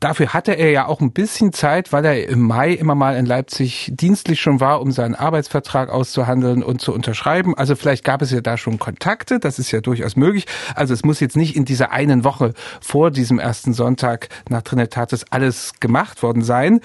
Dafür 0.00 0.32
hatte 0.32 0.52
er 0.52 0.70
ja 0.70 0.86
auch 0.86 1.00
ein 1.00 1.12
bisschen 1.12 1.52
Zeit, 1.52 1.92
weil 1.92 2.04
er 2.04 2.28
im 2.28 2.42
Mai 2.42 2.72
immer 2.72 2.96
mal 2.96 3.16
in 3.16 3.26
Leipzig 3.26 3.92
dienstlich 3.94 4.40
schon 4.40 4.58
war, 4.58 4.80
um 4.80 4.90
seinen 4.90 5.14
Arbeitsvertrag 5.14 5.90
auszuhandeln 5.90 6.47
auszuhandeln 6.48 6.62
und 6.62 6.80
zu 6.80 6.92
unterschreiben. 6.92 7.56
Also 7.56 7.76
vielleicht 7.76 8.04
gab 8.04 8.22
es 8.22 8.30
ja 8.30 8.40
da 8.40 8.56
schon 8.56 8.78
Kontakte, 8.78 9.38
das 9.38 9.58
ist 9.58 9.70
ja 9.70 9.80
durchaus 9.80 10.16
möglich. 10.16 10.46
Also 10.74 10.94
es 10.94 11.04
muss 11.04 11.20
jetzt 11.20 11.36
nicht 11.36 11.56
in 11.56 11.64
dieser 11.64 11.92
einen 11.92 12.24
Woche 12.24 12.54
vor 12.80 13.10
diesem 13.10 13.38
ersten 13.38 13.72
Sonntag 13.72 14.28
nach 14.48 14.62
Trinitatis 14.62 15.24
alles 15.30 15.72
gemacht 15.80 16.22
worden 16.22 16.42
sein. 16.42 16.80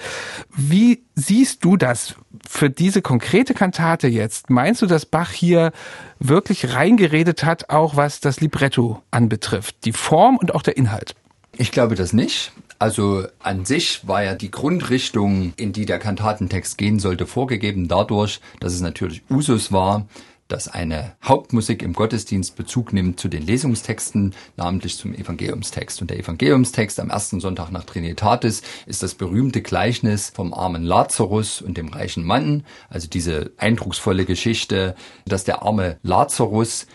Wie 0.54 1.02
siehst 1.14 1.64
du 1.64 1.76
das 1.76 2.14
für 2.48 2.70
diese 2.70 3.02
konkrete 3.02 3.54
Kantate 3.54 4.08
jetzt? 4.08 4.50
Meinst 4.50 4.82
du, 4.82 4.86
dass 4.86 5.06
Bach 5.06 5.30
hier 5.30 5.72
wirklich 6.18 6.74
reingeredet 6.74 7.44
hat, 7.44 7.70
auch 7.70 7.96
was 7.96 8.20
das 8.20 8.40
Libretto 8.40 9.02
anbetrifft? 9.10 9.76
Die 9.84 9.92
Form 9.92 10.36
und 10.36 10.54
auch 10.54 10.62
der 10.62 10.76
Inhalt? 10.76 11.14
Ich 11.56 11.70
glaube 11.70 11.94
das 11.94 12.12
nicht. 12.12 12.52
Also 12.78 13.26
an 13.40 13.64
sich 13.64 14.06
war 14.06 14.22
ja 14.22 14.34
die 14.34 14.50
Grundrichtung, 14.50 15.52
in 15.56 15.72
die 15.72 15.86
der 15.86 15.98
Kantatentext 15.98 16.76
gehen 16.76 16.98
sollte, 16.98 17.26
vorgegeben 17.26 17.88
dadurch, 17.88 18.40
dass 18.60 18.74
es 18.74 18.80
natürlich 18.80 19.22
Usus 19.30 19.72
war, 19.72 20.06
dass 20.48 20.68
eine 20.68 21.16
Hauptmusik 21.24 21.82
im 21.82 21.94
Gottesdienst 21.94 22.54
Bezug 22.56 22.92
nimmt 22.92 23.18
zu 23.18 23.28
den 23.28 23.46
Lesungstexten, 23.46 24.34
namentlich 24.56 24.98
zum 24.98 25.14
Evangeliumstext. 25.14 26.00
Und 26.02 26.10
der 26.10 26.18
Evangeliumstext 26.18 27.00
am 27.00 27.10
ersten 27.10 27.40
Sonntag 27.40 27.70
nach 27.70 27.84
Trinitatis 27.84 28.62
ist 28.86 29.02
das 29.02 29.14
berühmte 29.14 29.62
Gleichnis 29.62 30.30
vom 30.34 30.52
armen 30.52 30.82
Lazarus 30.82 31.62
und 31.62 31.78
dem 31.78 31.88
reichen 31.88 32.24
Mann, 32.24 32.64
also 32.90 33.08
diese 33.08 33.52
eindrucksvolle 33.56 34.26
Geschichte, 34.26 34.94
dass 35.24 35.44
der 35.44 35.62
arme 35.62 35.98
Lazarus 36.02 36.86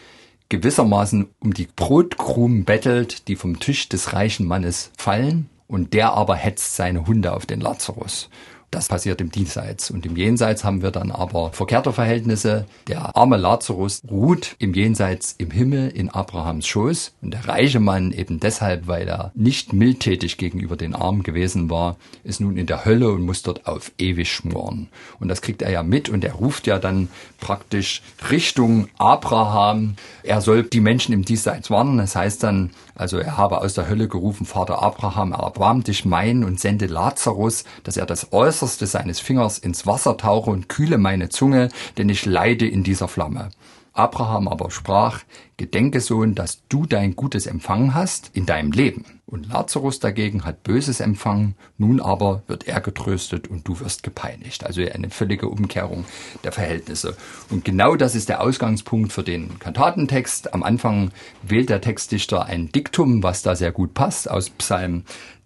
gewissermaßen 0.50 1.30
um 1.40 1.54
die 1.54 1.68
Brotkrumen 1.76 2.66
bettelt, 2.66 3.28
die 3.28 3.36
vom 3.36 3.60
Tisch 3.60 3.90
des 3.90 4.14
reichen 4.14 4.46
Mannes 4.46 4.92
fallen 4.98 5.50
und 5.70 5.94
der 5.94 6.12
aber 6.14 6.36
hetzt 6.36 6.76
seine 6.76 7.08
Hunde 7.08 7.32
auf 7.32 7.46
den 7.46 7.62
Lazarus. 7.62 8.30
Das 8.72 8.88
passiert 8.88 9.20
im 9.20 9.32
Diesseits. 9.32 9.90
Und 9.90 10.06
im 10.06 10.16
Jenseits 10.16 10.64
haben 10.64 10.84
wir 10.84 10.92
dann 10.92 11.10
aber 11.10 11.52
verkehrte 11.54 11.92
Verhältnisse. 11.92 12.68
Der 12.88 13.16
arme 13.18 13.38
Lazarus 13.38 14.02
ruht 14.10 14.56
im 14.60 14.76
Jenseits 14.76 15.34
im 15.40 15.50
Himmel 15.50 15.90
in 15.90 16.10
Abrahams 16.10 16.68
Schoß. 16.68 17.14
Und 17.24 17.34
der 17.34 17.48
reiche 17.48 17.80
Mann 17.80 18.12
eben 18.12 18.40
deshalb, 18.40 18.86
weil 18.86 19.08
er 19.08 19.32
nicht 19.34 19.74
mildtätig 19.74 20.38
gegenüber 20.38 20.78
den 20.78 20.94
Armen 20.94 21.24
gewesen 21.24 21.72
war, 21.72 21.98
ist 22.24 22.42
nun 22.42 22.58
in 22.58 22.68
der 22.68 22.86
Hölle 22.86 23.10
und 23.12 23.24
muss 23.24 23.42
dort 23.42 23.66
auf 23.66 23.92
ewig 23.98 24.32
schmoren. 24.32 24.90
Und 25.20 25.30
das 25.30 25.42
kriegt 25.42 25.64
er 25.64 25.72
ja 25.72 25.82
mit 25.82 26.08
und 26.08 26.24
er 26.24 26.34
ruft 26.34 26.68
ja 26.68 26.78
dann 26.78 27.10
praktisch 27.40 28.04
Richtung 28.30 28.88
Abraham. 29.00 29.96
Er 30.22 30.42
soll 30.42 30.62
die 30.62 30.80
Menschen 30.80 31.14
im 31.14 31.26
Diesseits 31.26 31.72
warnen. 31.72 31.98
Das 31.98 32.16
heißt 32.16 32.44
dann, 32.44 32.70
also 33.00 33.18
er 33.18 33.38
habe 33.38 33.62
aus 33.62 33.76
der 33.76 33.88
Hölle 33.88 34.10
gerufen, 34.10 34.46
Vater 34.46 34.82
Abraham, 34.82 35.32
erbarm 35.32 35.84
dich 35.84 36.04
mein 36.04 36.44
und 36.44 36.60
sende 36.60 36.86
Lazarus, 36.86 37.64
dass 37.84 37.96
er 37.96 38.06
das 38.06 38.34
Äußerste 38.34 38.88
seines 38.88 39.22
Fingers 39.22 39.58
ins 39.58 39.88
Wasser 39.88 40.18
tauche 40.18 40.50
und 40.50 40.68
kühle 40.68 40.98
meine 40.98 41.30
Zunge, 41.30 41.70
denn 41.98 42.10
ich 42.10 42.26
leide 42.26 42.68
in 42.68 42.84
dieser 42.84 43.08
Flamme. 43.08 43.52
Abraham 44.00 44.48
aber 44.48 44.72
sprach, 44.72 45.20
Gedenke, 45.58 46.00
Sohn, 46.00 46.34
dass 46.34 46.66
du 46.70 46.86
dein 46.86 47.18
Gutes 47.18 47.48
empfangen 47.48 47.94
hast 47.94 48.32
in 48.34 48.46
deinem 48.46 48.72
Leben. 48.72 49.04
Und 49.26 49.50
Lazarus 49.50 50.00
dagegen 50.00 50.46
hat 50.46 50.64
Böses 50.64 51.02
empfangen, 51.02 51.56
nun 51.78 52.00
aber 52.00 52.42
wird 52.48 52.66
er 52.66 52.80
getröstet 52.80 53.50
und 53.50 53.68
du 53.68 53.80
wirst 53.82 54.02
gepeinigt. 54.04 54.66
Also 54.66 54.82
eine 54.82 55.10
völlige 55.10 55.50
Umkehrung 55.50 56.06
der 56.46 56.54
Verhältnisse. 56.54 57.18
Und 57.50 57.66
genau 57.66 57.98
das 57.98 58.16
ist 58.16 58.30
der 58.30 58.42
Ausgangspunkt 58.42 59.12
für 59.12 59.24
den 59.24 59.60
Kantatentext. 59.60 60.54
Am 60.54 60.64
Anfang 60.64 61.12
wählt 61.42 61.70
der 61.70 61.82
Textdichter 61.82 62.46
ein 62.46 62.72
Diktum, 62.72 63.22
was 63.22 63.42
da 63.42 63.54
sehr 63.54 63.74
gut 63.74 63.94
passt, 63.94 64.32
aus 64.32 64.50
Psalm 64.50 65.04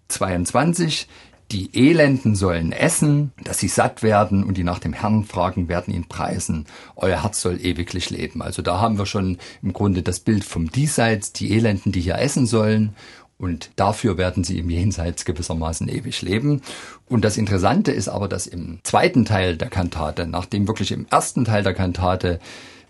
22. 0.08 1.08
Die 1.52 1.70
Elenden 1.74 2.34
sollen 2.34 2.72
essen, 2.72 3.32
dass 3.42 3.58
sie 3.58 3.68
satt 3.68 4.02
werden 4.02 4.44
und 4.44 4.56
die 4.56 4.64
nach 4.64 4.78
dem 4.78 4.92
Herrn 4.92 5.24
fragen, 5.24 5.68
werden 5.68 5.94
ihn 5.94 6.08
preisen. 6.08 6.66
Euer 6.96 7.22
Herz 7.22 7.40
soll 7.40 7.60
ewiglich 7.60 8.10
leben. 8.10 8.42
Also 8.42 8.62
da 8.62 8.80
haben 8.80 8.98
wir 8.98 9.06
schon 9.06 9.38
im 9.62 9.72
Grunde 9.72 10.02
das 10.02 10.20
Bild 10.20 10.44
vom 10.44 10.70
Diesseits, 10.70 11.32
die 11.32 11.52
Elenden, 11.54 11.92
die 11.92 12.00
hier 12.00 12.18
essen 12.18 12.46
sollen. 12.46 12.94
Und 13.36 13.70
dafür 13.76 14.16
werden 14.16 14.44
sie 14.44 14.58
im 14.58 14.70
Jenseits 14.70 15.24
gewissermaßen 15.24 15.88
ewig 15.88 16.22
leben. 16.22 16.62
Und 17.06 17.24
das 17.24 17.36
Interessante 17.36 17.92
ist 17.92 18.08
aber, 18.08 18.28
dass 18.28 18.46
im 18.46 18.78
zweiten 18.84 19.24
Teil 19.24 19.56
der 19.56 19.68
Kantate, 19.68 20.26
nachdem 20.26 20.66
wirklich 20.66 20.92
im 20.92 21.06
ersten 21.10 21.44
Teil 21.44 21.62
der 21.62 21.74
Kantate 21.74 22.38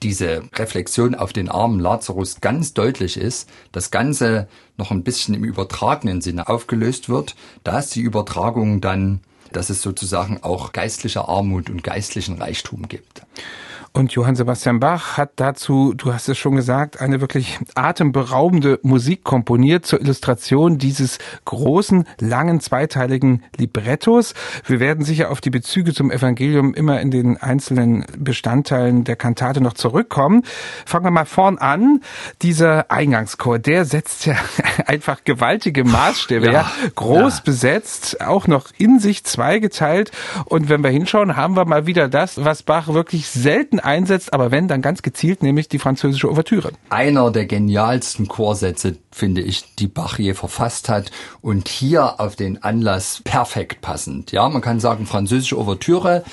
diese 0.05 0.43
Reflexion 0.55 1.15
auf 1.15 1.33
den 1.33 1.49
armen 1.49 1.81
Lazarus 1.81 2.41
ganz 2.41 2.75
deutlich 2.75 3.17
ist, 3.17 3.49
das 3.73 3.91
Ganze 3.91 4.47
noch 4.77 4.91
ein 4.91 5.03
bisschen 5.03 5.35
im 5.35 5.45
übertragenen 5.45 6.21
Sinne 6.21 6.49
aufgelöst 6.49 7.09
wird, 7.09 7.35
da 7.65 7.79
ist 7.79 7.95
die 7.95 8.03
Übertragung 8.03 8.81
dann, 8.81 9.21
dass 9.51 9.71
es 9.71 9.83
sozusagen 9.83 10.43
auch 10.43 10.73
geistliche 10.73 11.27
Armut 11.27 11.71
und 11.71 11.83
geistlichen 11.83 12.41
Reichtum 12.41 12.87
gibt. 12.89 13.23
Und 13.97 14.11
Johann 14.11 14.35
Sebastian 14.35 14.81
Bach 14.81 15.17
hat 15.19 15.35
dazu, 15.37 15.95
du 15.95 16.13
hast 16.13 16.29
es 16.29 16.37
schon 16.37 16.57
gesagt, 16.57 17.01
eine 17.01 17.21
wirklich 17.21 17.61
atemberaubende 17.77 18.81
Musik 18.83 19.23
komponiert 19.23 19.87
zur 19.87 20.01
Illustration 20.01 20.79
dieses 20.79 21.21
großen, 21.45 22.05
langen, 22.19 22.59
zweiteiligen 22.59 23.45
Librettos. 23.57 24.35
Wir 24.67 24.81
werden 24.81 25.05
sicher 25.05 25.31
auf 25.31 25.41
die 25.41 25.51
Bezüge 25.51 25.95
zum 25.95 26.11
Evangelium 26.11 26.75
immer 26.75 27.01
in 27.01 27.13
den 27.13 27.37
einzelnen 27.37 28.05
Bestandteilen 28.19 29.05
der 29.05 29.15
Kantate 29.15 29.61
noch 29.61 29.75
zurückkommen. 29.75 30.43
Fangen 30.85 31.05
wir 31.05 31.13
mal 31.13 31.25
vorn 31.25 31.59
an. 31.59 32.01
Dieser 32.43 32.91
Eingangschor, 32.91 33.61
der 33.61 33.85
setzt 33.85 34.27
ja 34.27 34.35
einfach 34.87 35.23
gewaltige 35.23 35.85
Maßstäbe, 35.85 36.47
ja, 36.47 36.53
ja 36.53 36.71
groß 36.97 37.37
ja. 37.37 37.43
besetzt, 37.45 38.21
auch 38.21 38.49
noch 38.49 38.71
in 38.77 38.99
sich 38.99 39.23
zweigeteilt. 39.23 40.11
Und 40.47 40.69
wenn 40.69 40.83
wir 40.83 40.91
hinschauen, 40.91 41.37
haben 41.37 41.55
wir 41.55 41.65
mal 41.65 41.87
wieder 41.87 42.09
das, 42.09 42.45
was 42.45 42.65
Bach 42.65 42.89
wirklich 42.89 43.29
selten 43.29 43.84
einsetzt, 43.85 44.33
aber 44.33 44.51
wenn, 44.51 44.69
dann 44.69 44.83
ganz 44.83 45.03
gezielt, 45.03 45.43
nämlich 45.43 45.69
die 45.69 45.79
französische 45.79 46.31
Ouvertüre. 46.31 46.73
Einer 46.91 47.31
der 47.31 47.47
genialsten 47.47 48.29
Chorsätze, 48.29 48.97
finde 49.11 49.41
ich, 49.43 49.75
die 49.77 49.87
Bach 49.89 50.19
je 50.19 50.35
verfasst 50.35 50.89
hat 50.89 51.11
und 51.41 51.69
hier 51.69 52.21
auf 52.21 52.37
den 52.37 52.63
Anlass 52.63 53.21
perfekt 53.25 53.81
passend. 53.81 54.33
Ja, 54.33 54.49
man 54.49 54.63
kann 54.63 54.81
sagen, 54.81 55.07
französische 55.07 55.59
Ouvertüre, 55.59 56.25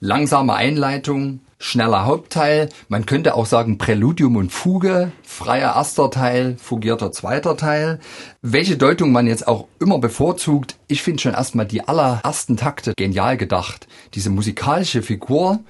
langsame 0.00 0.54
Einleitung, 0.54 1.40
schneller 1.58 2.04
Hauptteil. 2.04 2.68
Man 2.88 3.06
könnte 3.06 3.34
auch 3.34 3.46
sagen 3.46 3.78
Präludium 3.78 4.36
und 4.36 4.52
Fuge, 4.52 5.12
freier 5.22 5.74
erster 5.74 6.10
Teil, 6.10 6.56
fugierter 6.58 7.12
zweiter 7.12 7.56
Teil. 7.56 8.00
Welche 8.42 8.76
Deutung 8.76 9.12
man 9.12 9.26
jetzt 9.26 9.48
auch 9.48 9.66
immer 9.80 9.98
bevorzugt, 9.98 10.76
ich 10.86 11.02
finde 11.02 11.22
schon 11.22 11.34
erstmal 11.34 11.66
die 11.66 11.86
allerersten 11.86 12.56
Takte 12.56 12.92
genial 12.96 13.36
gedacht. 13.36 13.86
Diese 14.14 14.30
musikalische 14.30 15.02
Figur 15.02 15.60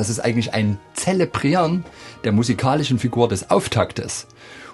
das 0.00 0.08
ist 0.08 0.20
eigentlich 0.20 0.54
ein 0.54 0.78
Zelebrieren 0.94 1.84
der 2.24 2.32
musikalischen 2.32 2.98
Figur 2.98 3.28
des 3.28 3.50
Auftaktes. 3.50 4.26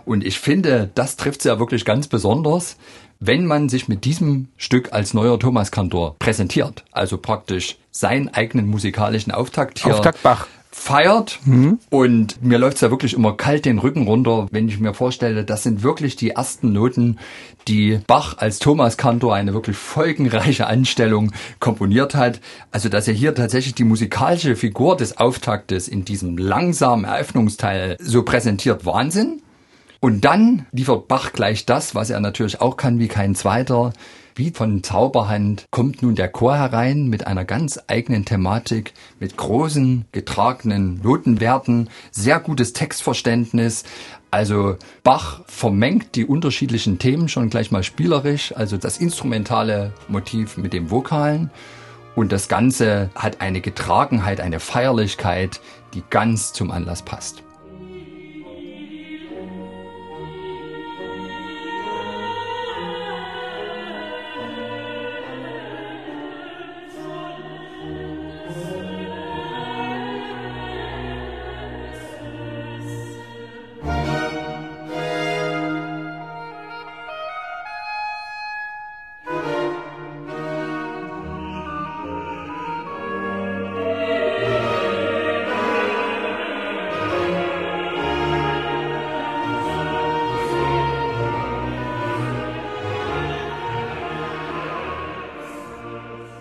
Und 0.04 0.24
ich 0.24 0.38
finde, 0.38 0.88
das 0.94 1.16
trifft 1.16 1.42
sie 1.42 1.48
ja 1.48 1.58
wirklich 1.58 1.84
ganz 1.84 2.06
besonders, 2.06 2.76
wenn 3.18 3.44
man 3.44 3.68
sich 3.68 3.88
mit 3.88 4.04
diesem 4.04 4.46
Stück 4.56 4.92
als 4.92 5.14
neuer 5.14 5.40
Thomas 5.40 5.72
Kantor 5.72 6.14
präsentiert. 6.20 6.84
Also 6.92 7.18
praktisch 7.18 7.76
seinen 7.90 8.28
eigenen 8.28 8.68
musikalischen 8.68 9.32
Auftakt 9.32 9.80
hier. 9.80 9.94
Auftakt 9.94 10.22
Bach 10.22 10.46
feiert 10.70 11.40
mhm. 11.44 11.78
und 11.90 12.42
mir 12.42 12.58
läuft's 12.58 12.80
ja 12.80 12.90
wirklich 12.90 13.14
immer 13.14 13.36
kalt 13.36 13.64
den 13.64 13.78
Rücken 13.78 14.06
runter, 14.06 14.46
wenn 14.50 14.68
ich 14.68 14.78
mir 14.78 14.94
vorstelle, 14.94 15.44
das 15.44 15.62
sind 15.62 15.82
wirklich 15.82 16.16
die 16.16 16.30
ersten 16.30 16.72
Noten, 16.72 17.18
die 17.66 18.00
Bach 18.06 18.38
als 18.38 18.58
Thomas 18.58 18.96
Kantor 18.96 19.34
eine 19.34 19.54
wirklich 19.54 19.76
folgenreiche 19.76 20.66
Anstellung 20.66 21.32
komponiert 21.60 22.14
hat. 22.14 22.40
Also 22.70 22.88
dass 22.88 23.08
er 23.08 23.14
hier 23.14 23.34
tatsächlich 23.34 23.74
die 23.74 23.84
musikalische 23.84 24.54
Figur 24.54 24.96
des 24.96 25.18
Auftaktes 25.18 25.88
in 25.88 26.04
diesem 26.04 26.38
langsamen 26.38 27.04
Eröffnungsteil 27.04 27.96
so 27.98 28.22
präsentiert, 28.22 28.86
Wahnsinn. 28.86 29.42
Und 30.00 30.24
dann 30.24 30.66
liefert 30.72 31.08
Bach 31.08 31.32
gleich 31.32 31.66
das, 31.66 31.94
was 31.94 32.10
er 32.10 32.20
natürlich 32.20 32.60
auch 32.60 32.76
kann 32.76 32.98
wie 32.98 33.08
kein 33.08 33.34
zweiter, 33.34 33.92
wie 34.36 34.50
von 34.50 34.82
Zauberhand 34.82 35.64
kommt 35.70 36.02
nun 36.02 36.14
der 36.14 36.28
Chor 36.28 36.56
herein 36.58 37.08
mit 37.08 37.26
einer 37.26 37.46
ganz 37.46 37.80
eigenen 37.86 38.26
Thematik, 38.26 38.92
mit 39.18 39.38
großen 39.38 40.04
getragenen 40.12 41.00
Notenwerten, 41.02 41.88
sehr 42.10 42.38
gutes 42.38 42.74
Textverständnis. 42.74 43.84
Also 44.30 44.76
Bach 45.02 45.40
vermengt 45.46 46.14
die 46.16 46.26
unterschiedlichen 46.26 46.98
Themen 46.98 47.30
schon 47.30 47.48
gleich 47.48 47.70
mal 47.70 47.82
spielerisch, 47.82 48.54
also 48.54 48.76
das 48.76 48.98
instrumentale 48.98 49.94
Motiv 50.08 50.58
mit 50.58 50.74
dem 50.74 50.90
Vokalen. 50.90 51.50
Und 52.14 52.30
das 52.32 52.48
Ganze 52.48 53.10
hat 53.14 53.40
eine 53.40 53.62
Getragenheit, 53.62 54.40
eine 54.40 54.60
Feierlichkeit, 54.60 55.60
die 55.94 56.02
ganz 56.10 56.52
zum 56.52 56.70
Anlass 56.70 57.02
passt. 57.02 57.45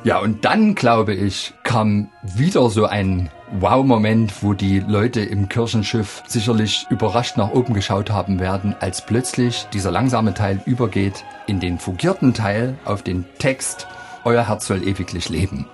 Ja, 0.06 0.20
und 0.20 0.46
dann, 0.46 0.76
glaube 0.76 1.16
ich, 1.16 1.56
kam 1.64 2.10
wieder 2.22 2.70
so 2.70 2.86
ein 2.86 3.32
Wow-Moment, 3.60 4.44
wo 4.44 4.54
die 4.54 4.80
Leute 4.80 5.22
im 5.22 5.50
Kirchenschiff 5.50 6.22
sicherlich 6.28 6.86
überrascht 6.92 7.38
nach 7.38 7.50
oben 7.50 7.74
geschaut 7.74 8.12
haben 8.12 8.40
werden, 8.40 8.76
als 8.80 9.04
plötzlich 9.04 9.66
dieser 9.74 9.90
langsame 9.90 10.36
Teil 10.36 10.62
übergeht 10.68 11.26
in 11.48 11.60
den 11.60 11.80
fugierten 11.80 12.36
Teil 12.36 12.78
auf 12.86 13.02
den 13.02 13.26
Text 13.40 13.88
Euer 14.26 14.48
Herz 14.48 14.68
soll 14.68 14.88
ewiglich 14.88 15.30
leben. 15.30 15.66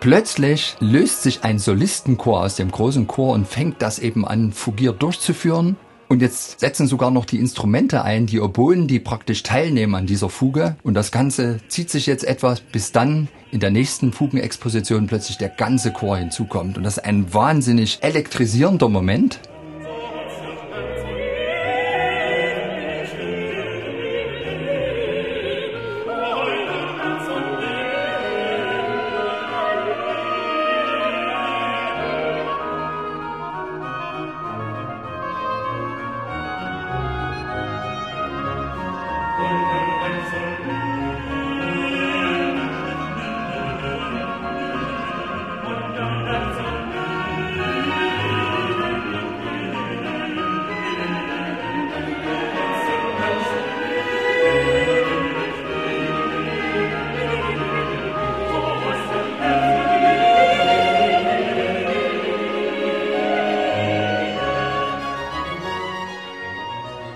Plötzlich 0.00 0.76
löst 0.80 1.22
sich 1.22 1.44
ein 1.44 1.58
Solistenchor 1.58 2.40
aus 2.40 2.56
dem 2.56 2.70
großen 2.70 3.06
Chor 3.06 3.34
und 3.34 3.46
fängt 3.46 3.82
das 3.82 3.98
eben 3.98 4.26
an, 4.26 4.52
fugiert 4.52 5.02
durchzuführen. 5.02 5.76
Und 6.08 6.22
jetzt 6.22 6.60
setzen 6.60 6.86
sogar 6.86 7.10
noch 7.10 7.24
die 7.24 7.38
Instrumente 7.38 8.02
ein, 8.02 8.26
die 8.26 8.40
Oboen, 8.40 8.86
die 8.86 9.00
praktisch 9.00 9.42
teilnehmen 9.42 9.94
an 9.94 10.06
dieser 10.06 10.28
Fuge. 10.28 10.76
Und 10.82 10.94
das 10.94 11.10
Ganze 11.10 11.60
zieht 11.68 11.90
sich 11.90 12.06
jetzt 12.06 12.24
etwas, 12.24 12.60
bis 12.60 12.92
dann 12.92 13.28
in 13.50 13.60
der 13.60 13.70
nächsten 13.70 14.12
Fugenexposition 14.12 15.06
plötzlich 15.06 15.38
der 15.38 15.48
ganze 15.48 15.92
Chor 15.92 16.16
hinzukommt. 16.16 16.76
Und 16.76 16.84
das 16.84 16.98
ist 16.98 17.04
ein 17.04 17.32
wahnsinnig 17.32 17.98
elektrisierender 18.02 18.88
Moment. 18.88 19.40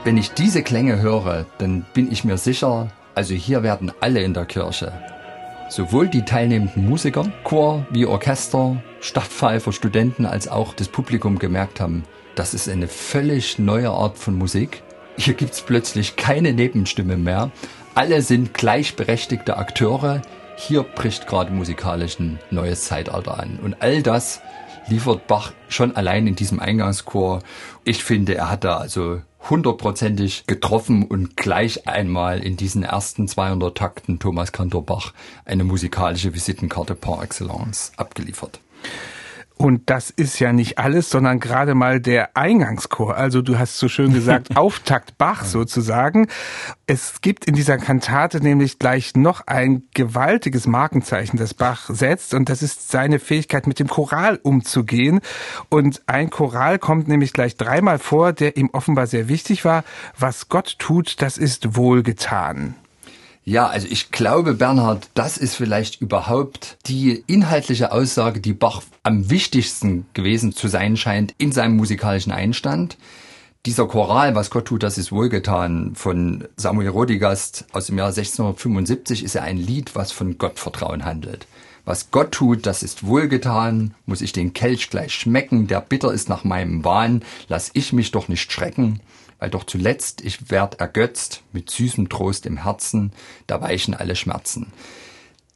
Wenn 0.09 0.17
ich 0.17 0.33
diese 0.33 0.63
Klänge 0.63 1.03
höre, 1.03 1.45
dann 1.59 1.85
bin 1.93 2.11
ich 2.11 2.25
mir 2.25 2.39
sicher, 2.39 2.89
also 3.15 3.35
hier 3.35 3.63
werden 3.63 3.93
alle 4.01 4.23
in 4.23 4.33
der 4.33 4.47
Kirche, 4.47 4.91
sowohl 5.69 6.09
die 6.09 6.25
teilnehmenden 6.25 6.89
Musiker, 6.89 7.31
Chor 7.45 7.87
wie 7.91 8.07
Orchester, 8.07 8.83
Stadtpfeifer, 9.01 9.71
Studenten 9.71 10.25
als 10.25 10.49
auch 10.49 10.73
das 10.73 10.89
Publikum 10.89 11.39
gemerkt 11.39 11.79
haben, 11.79 12.05
das 12.37 12.55
ist 12.55 12.71
eine 12.71 12.89
völlig 12.89 13.59
neue 13.59 13.91
Art 13.91 14.17
von 14.17 14.39
Musik. 14.39 14.83
Hier 15.19 15.35
gibt's 15.35 15.61
plötzlich 15.61 16.17
keine 16.17 16.55
Nebenstimme 16.55 17.19
mehr. 17.19 17.51
Alle 17.95 18.23
sind 18.23 18.55
gleichberechtigte 18.55 19.59
Akteure. 19.59 20.23
Hier 20.57 20.85
bricht 20.85 21.27
gerade 21.27 21.53
musikalisch 21.53 22.19
ein 22.19 22.39
neues 22.51 22.87
Zeitalter 22.87 23.39
an. 23.39 23.59
Und 23.63 23.83
all 23.83 24.03
das 24.03 24.41
liefert 24.87 25.27
Bach 25.27 25.53
schon 25.69 25.97
allein 25.97 26.27
in 26.27 26.35
diesem 26.35 26.61
Eingangschor. 26.61 27.41
Ich 27.85 28.03
finde, 28.03 28.37
er 28.37 28.51
hat 28.51 28.65
da 28.65 28.79
also 28.79 29.21
hundertprozentig 29.49 30.47
getroffen 30.47 31.05
und 31.05 31.37
gleich 31.37 31.87
einmal 31.87 32.43
in 32.43 32.57
diesen 32.57 32.83
ersten 32.83 33.29
200 33.29 33.77
Takten 33.77 34.19
Thomas 34.19 34.53
Kantor 34.53 34.85
Bach 34.85 35.13
eine 35.45 35.65
musikalische 35.65 36.35
Visitenkarte 36.35 36.95
par 36.95 37.23
excellence 37.23 37.93
abgeliefert. 37.97 38.61
Und 39.59 39.91
das 39.91 40.11
ist 40.11 40.39
ja 40.39 40.53
nicht 40.53 40.79
alles, 40.79 41.11
sondern 41.11 41.41
gerade 41.41 41.75
mal 41.75 42.01
der 42.01 42.37
Eingangschor. 42.37 43.17
Also 43.17 43.43
du 43.43 43.59
hast 43.59 43.79
so 43.79 43.89
schön 43.89 44.13
gesagt, 44.13 44.57
Auftakt 44.57 45.19
Bach 45.19 45.45
sozusagen. 45.45 46.29
Es 46.87 47.21
gibt 47.23 47.45
in 47.47 47.57
dieser 47.57 47.77
Kantate 47.77 48.41
nämlich 48.41 48.79
gleich 48.79 49.17
noch 49.17 49.49
ein 49.49 49.83
gewaltiges 49.95 50.69
Markenzeichen, 50.69 51.39
das 51.39 51.55
Bach 51.55 51.91
setzt. 51.93 52.35
Und 52.35 52.49
das 52.49 52.63
ist 52.63 52.91
seine 52.91 53.19
Fähigkeit, 53.19 53.67
mit 53.67 53.81
dem 53.81 53.89
Choral 53.89 54.39
umzugehen. 54.41 55.21
Und 55.69 56.03
ein 56.07 56.31
Choral 56.31 56.79
kommt 56.79 57.09
nämlich 57.09 57.33
gleich 57.33 57.57
dreimal 57.57 57.99
vor, 57.99 58.33
der 58.33 58.57
ihm 58.57 58.71
offenbar 58.73 59.09
sehr 59.09 59.29
wichtig 59.29 59.65
war. 59.65 59.83
Was 60.17 60.49
Gott 60.49 60.77
tut, 60.79 61.21
das 61.21 61.37
ist 61.37 61.75
wohlgetan. 61.75 62.77
Ja, 63.49 63.67
also 63.67 63.89
ich 63.91 64.11
glaube, 64.11 64.53
Bernhard, 64.53 65.09
das 65.15 65.39
ist 65.39 65.55
vielleicht 65.55 66.03
überhaupt 66.03 66.77
die 66.85 67.25
inhaltliche 67.27 67.93
Aussage, 67.93 68.41
die 68.41 68.53
Bach 68.53 68.83
am 69.05 69.31
wichtigsten 69.31 70.05
gewesen 70.13 70.53
zu 70.53 70.69
sein 70.69 70.99
scheint 70.99 71.35
in 71.39 71.51
seinem 71.51 71.75
musikalischen 71.79 72.31
Einstand. 72.31 72.99
Dieser 73.65 73.87
Choral, 73.87 74.35
was 74.35 74.51
Gott 74.51 74.67
tut, 74.67 74.83
das 74.83 74.99
ist 74.99 75.13
wohlgetan, 75.13 75.95
von 75.95 76.47
Samuel 76.57 76.89
Rodigast 76.89 77.65
aus 77.73 77.87
dem 77.87 77.97
Jahr 77.97 78.09
1675, 78.09 79.25
ist 79.25 79.35
ja 79.35 79.41
ein 79.41 79.57
Lied, 79.57 79.95
was 79.95 80.13
von 80.13 80.37
Gottvertrauen 80.37 81.07
handelt. 81.07 81.47
Was 81.87 82.11
Gott 82.11 82.33
tut, 82.33 82.67
das 82.67 82.83
ist 82.83 83.07
wohlgetan, 83.07 83.95
muss 84.05 84.21
ich 84.21 84.35
den 84.35 84.53
Kelch 84.53 84.91
gleich 84.91 85.15
schmecken, 85.15 85.69
der 85.69 85.81
bitter 85.81 86.13
ist 86.13 86.29
nach 86.29 86.45
meinem 86.45 86.85
Wahn, 86.85 87.23
lass 87.49 87.71
ich 87.73 87.95
mich 87.95 88.11
doch 88.11 88.29
nicht 88.29 88.53
schrecken 88.53 89.01
weil 89.39 89.51
doch 89.51 89.65
zuletzt 89.65 90.25
ich 90.25 90.51
werd 90.51 90.81
ergötzt 90.81 91.43
mit 91.53 91.71
süßem 91.71 92.09
Trost 92.09 92.47
im 92.47 92.63
Herzen, 92.63 93.13
da 93.47 93.61
weichen 93.61 93.95
alle 93.95 94.17
Schmerzen. 94.17 94.73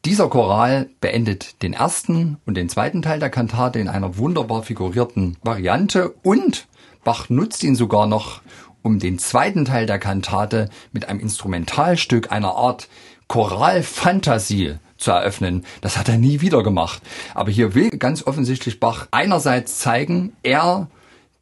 Dieser 0.04 0.28
Choral 0.28 0.88
beendet 1.00 1.62
den 1.62 1.74
ersten 1.74 2.38
und 2.44 2.56
den 2.56 2.68
zweiten 2.68 3.02
Teil 3.02 3.20
der 3.20 3.30
Kantate 3.30 3.78
in 3.78 3.88
einer 3.88 4.18
wunderbar 4.18 4.64
figurierten 4.64 5.36
Variante 5.42 6.10
und 6.22 6.66
Bach 7.04 7.28
nutzt 7.28 7.64
ihn 7.64 7.74
sogar 7.74 8.06
noch, 8.06 8.42
um 8.82 8.98
den 8.98 9.18
zweiten 9.18 9.64
Teil 9.64 9.86
der 9.86 9.98
Kantate 9.98 10.68
mit 10.92 11.08
einem 11.08 11.20
Instrumentalstück 11.20 12.30
einer 12.32 12.54
Art 12.54 12.88
Choralfantasie 13.28 14.76
zu 14.98 15.10
eröffnen. 15.10 15.64
Das 15.80 15.96
hat 15.96 16.08
er 16.08 16.18
nie 16.18 16.40
wieder 16.40 16.62
gemacht. 16.62 17.02
Aber 17.34 17.50
hier 17.50 17.74
will 17.74 17.90
ganz 17.90 18.26
offensichtlich 18.26 18.80
Bach 18.80 19.08
einerseits 19.10 19.78
zeigen, 19.78 20.32
er 20.42 20.88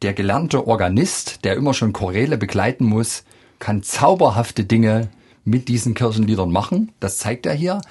der 0.01 0.13
gelernte 0.13 0.67
Organist, 0.67 1.45
der 1.45 1.55
immer 1.55 1.73
schon 1.73 1.93
Choräle 1.93 2.37
begleiten 2.37 2.85
muss, 2.85 3.23
kann 3.59 3.83
zauberhafte 3.83 4.63
Dinge 4.63 5.09
mit 5.45 5.67
diesen 5.67 5.93
Kirchenliedern 5.93 6.51
machen. 6.51 6.91
Das 6.99 7.17
zeigt 7.17 7.45
er 7.45 7.53
hier. 7.53 7.81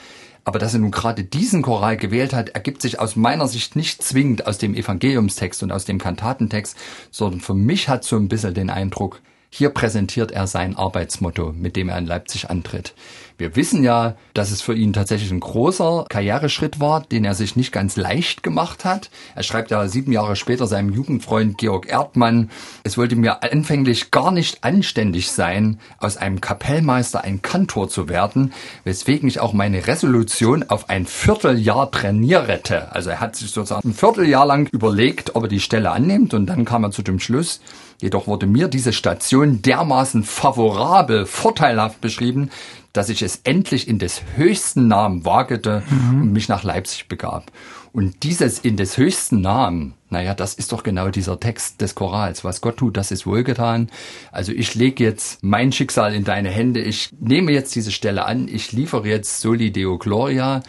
Aber 0.45 0.59
dass 0.59 0.73
er 0.73 0.81
nun 0.81 0.91
gerade 0.91 1.23
diesen 1.23 1.63
Choral 1.63 1.97
gewählt 1.97 2.33
hat, 2.33 2.51
ergibt 2.51 2.81
sich 2.83 2.99
aus 2.99 3.15
meiner 3.15 3.47
Sicht 3.47 3.77
nicht 3.77 4.03
zwingend 4.03 4.47
aus 4.47 4.59
dem 4.59 4.75
Evangeliumstext 4.75 5.63
und 5.63 5.71
aus 5.71 5.85
dem 5.85 5.99
Kantatentext, 5.99 6.77
sondern 7.11 7.41
für 7.41 7.55
mich 7.55 7.89
hat 7.89 8.05
so 8.05 8.17
ein 8.17 8.29
bisschen 8.29 8.55
den 8.55 8.71
Eindruck, 8.71 9.21
hier 9.51 9.71
präsentiert 9.71 10.31
er 10.31 10.47
sein 10.47 10.77
Arbeitsmotto, 10.77 11.53
mit 11.53 11.75
dem 11.75 11.89
er 11.89 11.99
in 11.99 12.07
Leipzig 12.07 12.49
antritt. 12.49 12.95
Wir 13.41 13.57
wissen 13.57 13.83
ja, 13.83 14.17
dass 14.35 14.51
es 14.51 14.61
für 14.61 14.75
ihn 14.75 14.93
tatsächlich 14.93 15.31
ein 15.31 15.41
großer 15.41 16.05
Karriereschritt 16.11 16.79
war, 16.79 17.01
den 17.01 17.25
er 17.25 17.33
sich 17.33 17.57
nicht 17.57 17.73
ganz 17.73 17.97
leicht 17.97 18.43
gemacht 18.43 18.85
hat. 18.85 19.09
Er 19.35 19.43
schreibt 19.43 19.71
ja 19.71 19.89
sieben 19.89 20.13
Jahre 20.13 20.37
später 20.37 20.67
seinem 20.67 20.93
Jugendfreund 20.93 21.57
Georg 21.57 21.89
Erdmann, 21.89 22.51
es 22.85 22.99
wollte 22.99 23.17
mir 23.17 23.43
anfänglich 23.43 24.11
gar 24.11 24.31
nicht 24.31 24.63
anständig 24.63 25.31
sein, 25.31 25.81
aus 26.01 26.19
einem 26.19 26.43
Kapellmeister 26.43 27.25
ein 27.25 27.41
Kantor 27.41 27.89
zu 27.89 28.11
werden, 28.11 28.53
weswegen 28.85 29.27
ich 29.27 29.41
auch 29.41 29.55
meine 29.55 29.87
Resolution 29.87 30.67
auf 30.69 30.91
ein 30.91 31.07
Vierteljahr 31.07 31.91
trainierete. 31.91 32.93
Also 32.93 33.09
er 33.09 33.21
hat 33.21 33.37
sich 33.37 33.51
sozusagen 33.51 33.89
ein 33.89 33.95
Vierteljahr 33.95 34.45
lang 34.45 34.69
überlegt, 34.71 35.35
ob 35.35 35.45
er 35.45 35.49
die 35.49 35.61
Stelle 35.61 35.93
annimmt 35.93 36.35
und 36.35 36.45
dann 36.45 36.67
kam 36.67 36.85
er 36.85 36.91
zu 36.91 37.01
dem 37.01 37.19
Schluss, 37.19 37.61
Jedoch 38.01 38.27
wurde 38.27 38.47
mir 38.47 38.69
diese 38.69 38.95
Station 38.95 39.61
dermaßen 39.61 40.23
favorabel, 40.23 41.27
vorteilhaft 41.27 42.01
beschrieben, 42.01 42.51
dass 42.93 43.09
ich 43.09 43.23
es 43.23 43.41
endlich 43.45 43.89
in 43.89 43.99
des 43.99 44.23
höchsten 44.37 44.89
Namen 44.89 45.25
wagete 45.25 45.83
mhm. 45.89 46.23
und 46.23 46.33
mich 46.33 46.49
nach 46.49 46.65
Leipzig 46.65 47.09
begab. 47.09 47.53
Und 47.93 48.23
dieses 48.23 48.59
in 48.61 48.77
des 48.77 48.97
höchsten 48.97 49.41
Namen, 49.41 49.95
naja, 50.11 50.35
das 50.35 50.55
ist 50.55 50.73
doch 50.73 50.83
genau 50.83 51.09
dieser 51.09 51.41
Text 51.41 51.81
des 51.81 51.95
Chorals. 51.95 52.45
Was 52.45 52.61
Gott 52.61 52.77
tut, 52.77 52.97
das 52.97 53.11
ist 53.11 53.27
wohlgetan. 53.27 53.91
Also 54.31 54.53
ich 54.53 54.75
lege 54.75 55.03
jetzt 55.03 55.43
mein 55.43 55.73
Schicksal 55.73 56.15
in 56.15 56.25
deine 56.25 56.51
Hände. 56.51 56.81
Ich 56.81 57.11
nehme 57.19 57.53
jetzt 57.53 57.75
diese 57.75 57.91
Stelle 57.91 58.27
an. 58.27 58.49
Ich 58.49 58.73
liefere 58.73 59.09
jetzt 59.09 59.41
Soli 59.41 59.73
Deo 59.73 59.99
Gloria. 59.99 60.63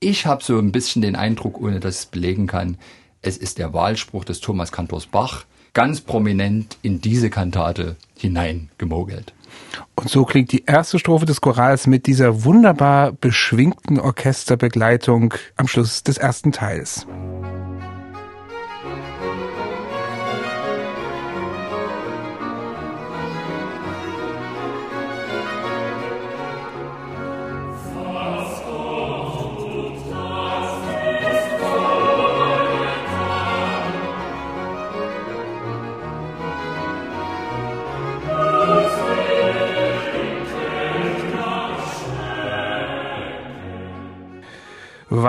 Ich 0.00 0.26
habe 0.26 0.42
so 0.42 0.58
ein 0.58 0.72
bisschen 0.72 1.02
den 1.02 1.14
Eindruck, 1.14 1.60
ohne 1.60 1.78
dass 1.78 1.96
ich 1.96 2.00
es 2.02 2.06
belegen 2.06 2.46
kann, 2.46 2.78
es 3.22 3.36
ist 3.36 3.58
der 3.58 3.72
Wahlspruch 3.72 4.24
des 4.24 4.40
Thomas 4.40 4.72
Kantors 4.72 5.06
Bach 5.06 5.44
ganz 5.74 6.00
prominent 6.00 6.76
in 6.82 7.00
diese 7.00 7.30
Kantate 7.30 7.96
hineingemogelt. 8.16 9.32
Und 9.94 10.08
so 10.08 10.24
klingt 10.24 10.52
die 10.52 10.64
erste 10.66 10.98
Strophe 10.98 11.26
des 11.26 11.40
Chorals 11.40 11.86
mit 11.86 12.06
dieser 12.06 12.44
wunderbar 12.44 13.12
beschwingten 13.12 14.00
Orchesterbegleitung 14.00 15.34
am 15.56 15.68
Schluss 15.68 16.02
des 16.02 16.18
ersten 16.18 16.52
Teils. 16.52 17.06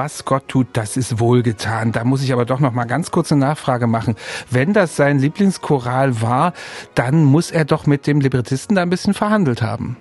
Was 0.04 0.26
Gott 0.26 0.50
tut, 0.50 0.68
das 0.74 0.98
ist 0.98 1.22
wohlgetan. 1.22 1.94
Da 1.94 2.04
muss 2.04 2.22
ich 2.22 2.34
aber 2.34 2.44
doch 2.44 2.60
noch 2.60 2.74
mal 2.74 2.84
ganz 2.84 3.10
kurz 3.10 3.32
eine 3.32 3.39
Nachfrage 3.39 3.88
machen. 3.88 4.16
Wenn 4.52 4.74
das 4.74 4.98
sein 4.98 5.18
Lieblingschoral 5.18 6.22
war, 6.22 6.52
dann 6.94 7.24
muss 7.24 7.52
er 7.52 7.63
doch 7.63 7.86
mit 7.86 8.06
dem 8.06 8.20
Librettisten 8.20 8.76
da 8.76 8.82
ein 8.82 8.89
bisschen 8.89 9.13
verhandelt 9.13 9.62
haben. 9.62 9.96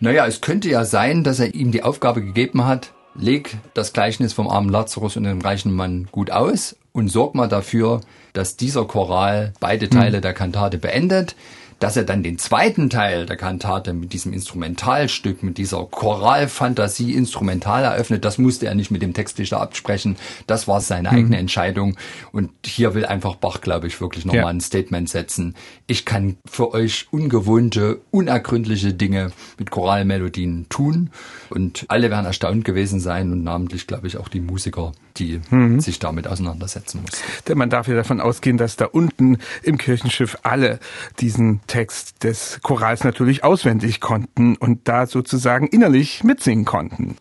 Naja, 0.00 0.26
es 0.26 0.40
könnte 0.40 0.68
ja 0.68 0.84
sein, 0.84 1.22
dass 1.22 1.38
er 1.38 1.54
ihm 1.54 1.70
die 1.70 1.84
Aufgabe 1.84 2.20
gegeben 2.20 2.64
hat, 2.64 2.92
leg 3.14 3.56
das 3.74 3.92
Gleichnis 3.92 4.32
vom 4.32 4.48
armen 4.48 4.70
Lazarus 4.70 5.16
und 5.16 5.22
dem 5.22 5.40
reichen 5.40 5.72
Mann 5.72 6.08
gut 6.10 6.32
aus 6.32 6.74
und 6.90 7.06
sorg 7.06 7.36
mal 7.36 7.48
dafür, 7.48 8.00
dass 8.32 8.56
dieser 8.56 8.86
Choral 8.86 9.52
beide 9.60 9.88
Teile 9.88 10.16
hm. 10.16 10.22
der 10.22 10.34
Kantate 10.34 10.78
beendet 10.78 11.36
dass 11.84 11.98
er 11.98 12.04
dann 12.04 12.22
den 12.22 12.38
zweiten 12.38 12.88
Teil 12.88 13.26
der 13.26 13.36
Kantate 13.36 13.92
mit 13.92 14.14
diesem 14.14 14.32
Instrumentalstück, 14.32 15.42
mit 15.42 15.58
dieser 15.58 15.84
Choralfantasie 15.84 17.12
instrumental 17.12 17.84
eröffnet, 17.84 18.24
das 18.24 18.38
musste 18.38 18.64
er 18.64 18.74
nicht 18.74 18.90
mit 18.90 19.02
dem 19.02 19.12
Textdichter 19.12 19.60
absprechen. 19.60 20.16
Das 20.46 20.66
war 20.66 20.80
seine 20.80 21.10
mhm. 21.10 21.18
eigene 21.18 21.36
Entscheidung. 21.36 21.98
Und 22.32 22.52
hier 22.64 22.94
will 22.94 23.04
einfach 23.04 23.34
Bach, 23.34 23.60
glaube 23.60 23.86
ich, 23.86 24.00
wirklich 24.00 24.24
nochmal 24.24 24.44
ja. 24.44 24.48
ein 24.48 24.62
Statement 24.62 25.10
setzen. 25.10 25.56
Ich 25.86 26.06
kann 26.06 26.38
für 26.46 26.72
euch 26.72 27.06
ungewohnte, 27.10 28.00
unergründliche 28.10 28.94
Dinge 28.94 29.32
mit 29.58 29.70
Choralmelodien 29.70 30.70
tun. 30.70 31.10
Und 31.50 31.84
alle 31.88 32.10
werden 32.10 32.24
erstaunt 32.24 32.64
gewesen 32.64 32.98
sein 32.98 33.30
und 33.30 33.44
namentlich, 33.44 33.86
glaube 33.86 34.06
ich, 34.06 34.16
auch 34.16 34.28
die 34.28 34.40
Musiker, 34.40 34.92
die 35.18 35.42
mhm. 35.50 35.80
sich 35.80 35.98
damit 35.98 36.26
auseinandersetzen 36.28 37.02
mussten. 37.02 37.22
Denn 37.46 37.58
man 37.58 37.68
darf 37.68 37.88
ja 37.88 37.94
davon 37.94 38.22
ausgehen, 38.22 38.56
dass 38.56 38.76
da 38.76 38.86
unten 38.86 39.36
im 39.62 39.76
Kirchenschiff 39.76 40.38
alle 40.44 40.78
diesen 41.20 41.60
Text 41.74 42.22
des 42.22 42.60
Chorals 42.62 43.02
natürlich 43.02 43.42
auswendig 43.42 44.00
konnten 44.00 44.54
und 44.54 44.86
da 44.86 45.08
sozusagen 45.08 45.66
innerlich 45.66 46.22
mitsingen 46.22 46.64
konnten. 46.64 47.16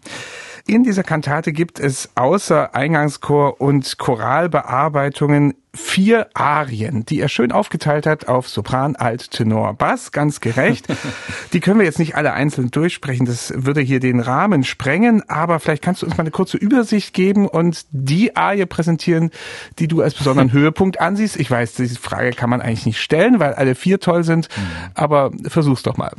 In 0.65 0.83
dieser 0.83 1.03
Kantate 1.03 1.51
gibt 1.51 1.77
es 1.77 2.09
außer 2.15 2.73
Eingangschor 2.73 3.59
und 3.59 3.97
Choralbearbeitungen 3.97 5.55
vier 5.75 6.29
Arien, 6.35 7.03
die 7.03 7.19
er 7.19 7.27
schön 7.27 7.51
aufgeteilt 7.51 8.05
hat 8.05 8.29
auf 8.29 8.47
Sopran, 8.47 8.95
Alt, 8.95 9.31
Tenor, 9.31 9.73
Bass, 9.73 10.13
ganz 10.13 10.39
gerecht. 10.39 10.87
die 11.53 11.59
können 11.59 11.79
wir 11.79 11.85
jetzt 11.85 11.99
nicht 11.99 12.15
alle 12.15 12.31
einzeln 12.31 12.71
durchsprechen, 12.71 13.25
das 13.25 13.51
würde 13.57 13.81
hier 13.81 13.99
den 13.99 14.21
Rahmen 14.21 14.63
sprengen, 14.63 15.27
aber 15.27 15.59
vielleicht 15.59 15.83
kannst 15.83 16.01
du 16.01 16.05
uns 16.05 16.15
mal 16.15 16.21
eine 16.21 16.31
kurze 16.31 16.55
Übersicht 16.55 17.13
geben 17.13 17.45
und 17.45 17.85
die 17.91 18.37
Arie 18.37 18.65
präsentieren, 18.65 19.31
die 19.79 19.89
du 19.89 20.01
als 20.01 20.13
besonderen 20.13 20.51
Höhepunkt 20.53 21.01
ansiehst. 21.01 21.35
Ich 21.35 21.51
weiß, 21.51 21.73
diese 21.73 21.99
Frage 21.99 22.31
kann 22.31 22.49
man 22.49 22.61
eigentlich 22.61 22.85
nicht 22.85 23.01
stellen, 23.01 23.41
weil 23.41 23.53
alle 23.53 23.75
vier 23.75 23.99
toll 23.99 24.23
sind, 24.23 24.47
mhm. 24.55 24.91
aber 24.93 25.31
versuch's 25.47 25.83
doch 25.83 25.97
mal. 25.97 26.13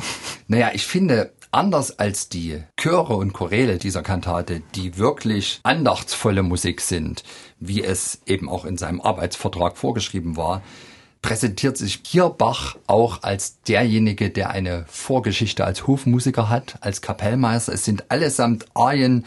Naja, 0.48 0.72
ich 0.74 0.84
finde, 0.84 1.32
anders 1.54 1.98
als 1.98 2.28
die 2.28 2.62
Chöre 2.76 3.14
und 3.14 3.32
Choräle 3.32 3.78
dieser 3.78 4.02
Kantate, 4.02 4.62
die 4.74 4.98
wirklich 4.98 5.60
andachtsvolle 5.62 6.42
Musik 6.42 6.80
sind, 6.80 7.22
wie 7.60 7.82
es 7.82 8.20
eben 8.26 8.48
auch 8.48 8.64
in 8.64 8.76
seinem 8.76 9.00
Arbeitsvertrag 9.00 9.76
vorgeschrieben 9.78 10.36
war, 10.36 10.62
präsentiert 11.22 11.78
sich 11.78 12.02
hier 12.04 12.28
Bach 12.28 12.76
auch 12.86 13.22
als 13.22 13.62
derjenige, 13.62 14.28
der 14.30 14.50
eine 14.50 14.84
Vorgeschichte 14.88 15.64
als 15.64 15.86
Hofmusiker 15.86 16.50
hat, 16.50 16.76
als 16.82 17.00
Kapellmeister. 17.00 17.72
Es 17.72 17.84
sind 17.84 18.10
allesamt 18.10 18.66
Arien, 18.74 19.24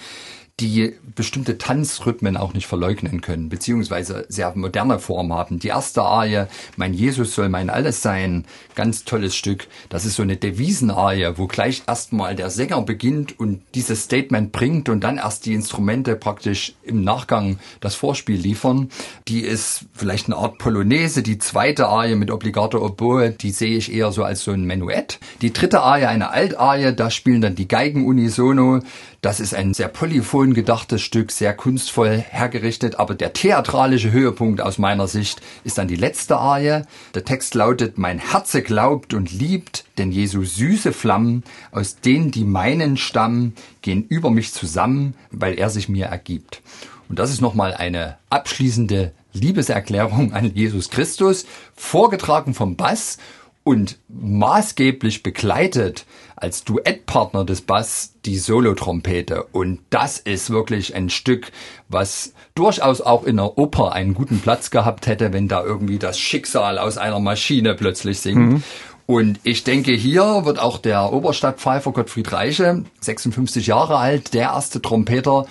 die 0.59 0.95
bestimmte 1.15 1.59
Tanzrhythmen 1.59 2.35
auch 2.35 2.53
nicht 2.53 2.65
verleugnen 2.65 3.21
können, 3.21 3.47
beziehungsweise 3.49 4.25
sehr 4.27 4.51
moderne 4.55 4.97
Form 4.97 5.31
haben. 5.31 5.59
Die 5.59 5.67
erste 5.67 6.01
Arie, 6.01 6.45
Mein 6.77 6.95
Jesus 6.95 7.35
soll 7.35 7.49
mein 7.49 7.69
Alles 7.69 8.01
sein, 8.01 8.45
ganz 8.73 9.03
tolles 9.03 9.35
Stück. 9.35 9.67
Das 9.89 10.03
ist 10.03 10.15
so 10.15 10.23
eine 10.23 10.35
Devisenarie, 10.35 11.33
wo 11.35 11.45
gleich 11.45 11.83
erstmal 11.85 12.35
der 12.35 12.49
Sänger 12.49 12.81
beginnt 12.81 13.39
und 13.39 13.61
dieses 13.75 14.03
Statement 14.03 14.51
bringt 14.51 14.89
und 14.89 15.01
dann 15.03 15.17
erst 15.17 15.45
die 15.45 15.53
Instrumente 15.53 16.15
praktisch 16.15 16.73
im 16.83 17.03
Nachgang 17.03 17.59
das 17.79 17.93
Vorspiel 17.93 18.39
liefern. 18.39 18.89
Die 19.27 19.41
ist 19.41 19.85
vielleicht 19.93 20.25
eine 20.25 20.37
Art 20.37 20.57
Polonaise. 20.57 21.21
Die 21.21 21.37
zweite 21.37 21.87
Arie 21.87 22.15
mit 22.15 22.31
Obligato 22.31 22.83
Oboe, 22.83 23.29
die 23.29 23.51
sehe 23.51 23.77
ich 23.77 23.93
eher 23.93 24.11
so 24.11 24.23
als 24.23 24.43
so 24.43 24.51
ein 24.51 24.65
Menuett. 24.65 25.19
Die 25.41 25.53
dritte 25.53 25.81
Arie, 25.81 26.05
eine 26.05 26.31
Altarie, 26.31 26.95
da 26.95 27.11
spielen 27.11 27.41
dann 27.41 27.55
die 27.55 27.67
Geigen 27.67 28.07
unisono. 28.07 28.79
Das 29.21 29.39
ist 29.39 29.53
ein 29.53 29.73
sehr 29.73 29.87
polyphon 29.87 30.46
gedachtes 30.53 31.01
Stück, 31.01 31.31
sehr 31.31 31.53
kunstvoll 31.53 32.17
hergerichtet, 32.17 32.99
aber 32.99 33.15
der 33.15 33.33
theatralische 33.33 34.11
Höhepunkt 34.11 34.61
aus 34.61 34.77
meiner 34.77 35.07
Sicht 35.07 35.41
ist 35.63 35.77
dann 35.77 35.87
die 35.87 35.95
letzte 35.95 36.37
Arie. 36.37 36.83
Der 37.13 37.25
Text 37.25 37.55
lautet, 37.55 37.97
mein 37.97 38.19
Herze 38.19 38.61
glaubt 38.61 39.13
und 39.13 39.31
liebt, 39.31 39.85
denn 39.97 40.11
Jesu 40.11 40.43
süße 40.43 40.93
Flammen, 40.93 41.43
aus 41.71 41.99
denen 42.01 42.31
die 42.31 42.43
meinen 42.43 42.97
stammen, 42.97 43.53
gehen 43.81 44.05
über 44.07 44.29
mich 44.29 44.53
zusammen, 44.53 45.15
weil 45.31 45.55
er 45.57 45.69
sich 45.69 45.89
mir 45.89 46.07
ergibt. 46.07 46.61
Und 47.09 47.19
das 47.19 47.31
ist 47.31 47.41
nochmal 47.41 47.73
eine 47.73 48.17
abschließende 48.29 49.13
Liebeserklärung 49.33 50.33
an 50.33 50.53
Jesus 50.53 50.89
Christus, 50.89 51.45
vorgetragen 51.75 52.53
vom 52.53 52.75
Bass 52.75 53.17
und 53.63 53.97
maßgeblich 54.07 55.23
begleitet 55.23 56.05
als 56.37 56.63
Duettpartner 56.63 57.43
des 57.43 57.61
Bass 57.61 58.13
die 58.25 58.37
Solotrompete. 58.37 59.43
Und 59.51 59.79
das 59.89 60.19
ist 60.19 60.51
wirklich 60.51 60.95
ein 60.95 61.09
Stück, 61.09 61.51
was 61.89 62.33
durchaus 62.55 63.01
auch 63.01 63.23
in 63.23 63.37
der 63.37 63.57
Oper 63.57 63.91
einen 63.91 64.13
guten 64.13 64.39
Platz 64.39 64.69
gehabt 64.69 65.07
hätte, 65.07 65.33
wenn 65.33 65.47
da 65.47 65.63
irgendwie 65.63 65.97
das 65.97 66.19
Schicksal 66.19 66.77
aus 66.77 66.97
einer 66.97 67.19
Maschine 67.19 67.73
plötzlich 67.73 68.19
singt. 68.19 68.53
Mhm. 68.53 68.63
Und 69.07 69.39
ich 69.43 69.63
denke, 69.63 69.93
hier 69.93 70.45
wird 70.45 70.59
auch 70.59 70.77
der 70.77 71.11
Oberstadtpfeifer 71.11 71.91
Gottfried 71.91 72.31
Reiche, 72.31 72.83
56 72.99 73.65
Jahre 73.65 73.97
alt, 73.97 74.33
der 74.33 74.49
erste 74.49 74.81
Trompeter, 74.81 75.47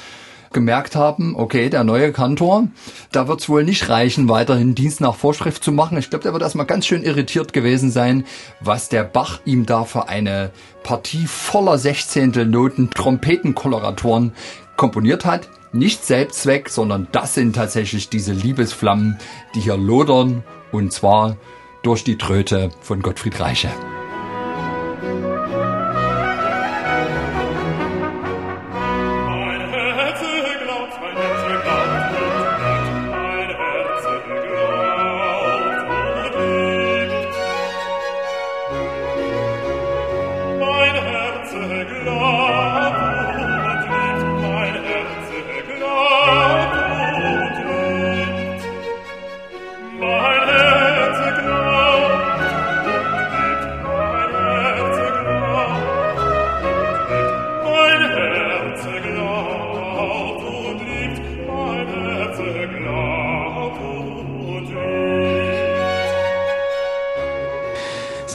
gemerkt 0.57 0.97
haben, 0.97 1.37
okay, 1.37 1.69
der 1.69 1.85
neue 1.85 2.13
Kantor, 2.13 2.69
da 3.13 3.29
wird 3.29 3.43
es 3.43 3.49
wohl 3.51 3.63
nicht 3.63 3.91
reichen, 3.91 4.31
weiterhin 4.31 4.75
Dienst 4.75 5.03
nach 5.03 5.15
Vorschrift 5.15 5.63
zu 5.63 5.71
machen. 5.71 5.99
Ich 5.99 6.09
glaube, 6.09 6.23
der 6.23 6.33
wird 6.33 6.43
erstmal 6.43 6.65
ganz 6.65 6.87
schön 6.87 7.03
irritiert 7.03 7.53
gewesen 7.53 7.91
sein, 7.91 8.25
was 8.63 8.89
der 8.89 9.05
Bach 9.05 9.41
ihm 9.45 9.67
da 9.67 9.85
für 9.85 10.09
eine 10.09 10.53
Partie 10.83 11.27
voller 11.27 11.77
Sechzehntelnoten 11.77 12.89
Trompetenkoloratoren 12.89 14.33
komponiert 14.79 15.27
hat. 15.27 15.51
Nicht 15.73 16.07
Selbstzweck, 16.07 16.71
sondern 16.71 17.07
das 17.13 17.35
sind 17.35 17.55
tatsächlich 17.55 18.09
diese 18.09 18.33
Liebesflammen, 18.33 19.19
die 19.55 19.61
hier 19.61 19.77
lodern 19.77 20.43
und 20.73 20.91
zwar 20.91 21.37
durch 21.83 22.03
die 22.03 22.17
Tröte 22.17 22.71
von 22.81 23.03
Gottfried 23.03 23.39
Reiche. 23.41 23.69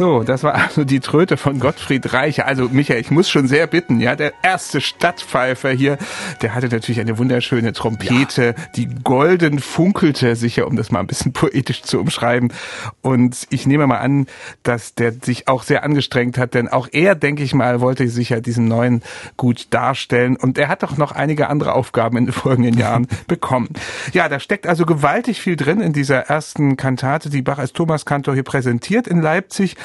passer 0.02 0.11
So, 0.22 0.26
das 0.26 0.44
war 0.44 0.54
also 0.54 0.84
die 0.84 1.00
Tröte 1.00 1.36
von 1.36 1.60
Gottfried 1.60 2.14
Reiche. 2.14 2.46
Also 2.46 2.70
Michael, 2.72 3.02
ich 3.02 3.10
muss 3.10 3.28
schon 3.28 3.48
sehr 3.48 3.66
bitten, 3.66 4.00
ja, 4.00 4.16
der 4.16 4.34
erste 4.44 4.80
Stadtpfeifer 4.80 5.72
hier, 5.72 5.98
der 6.44 6.54
hatte 6.54 6.68
natürlich 6.68 7.00
eine 7.00 7.18
wunderschöne 7.18 7.74
Trompete, 7.74 8.54
ja. 8.56 8.66
die 8.76 8.88
golden 9.04 9.58
funkelte, 9.58 10.36
sicher, 10.36 10.68
um 10.68 10.76
das 10.76 10.92
mal 10.92 11.00
ein 11.00 11.08
bisschen 11.08 11.34
poetisch 11.34 11.82
zu 11.82 12.00
umschreiben. 12.00 12.54
Und 13.02 13.48
ich 13.50 13.66
nehme 13.66 13.88
mal 13.88 13.98
an, 13.98 14.28
dass 14.62 14.94
der 14.94 15.12
sich 15.12 15.48
auch 15.48 15.64
sehr 15.64 15.84
angestrengt 15.84 16.38
hat, 16.38 16.54
denn 16.54 16.68
auch 16.68 16.88
er, 16.92 17.16
denke 17.16 17.42
ich 17.42 17.56
mal, 17.56 17.82
wollte 17.82 18.08
sich 18.08 18.30
ja 18.30 18.42
diesen 18.42 18.66
neuen 18.66 19.02
gut 19.38 19.74
darstellen. 19.74 20.36
Und 20.36 20.60
er 20.60 20.68
hat 20.68 20.84
doch 20.84 20.98
noch 20.98 21.14
einige 21.14 21.50
andere 21.50 21.74
Aufgaben 21.74 22.18
in 22.18 22.26
den 22.28 22.34
folgenden 22.34 22.78
Jahren 22.78 23.08
bekommen. 23.28 23.70
Ja, 24.14 24.30
da 24.30 24.40
steckt 24.40 24.68
also 24.68 24.86
gewaltig 24.86 25.42
viel 25.42 25.56
drin 25.56 25.82
in 25.82 25.94
dieser 25.94 26.28
ersten 26.28 26.78
Kantate, 26.78 27.32
die 27.32 27.42
Bach 27.42 27.58
als 27.58 27.74
Thomas 27.74 28.06
Kantor 28.06 28.36
hier 28.36 28.44
präsentiert 28.44 29.08
in 29.08 29.20
Leipzig 29.20 29.78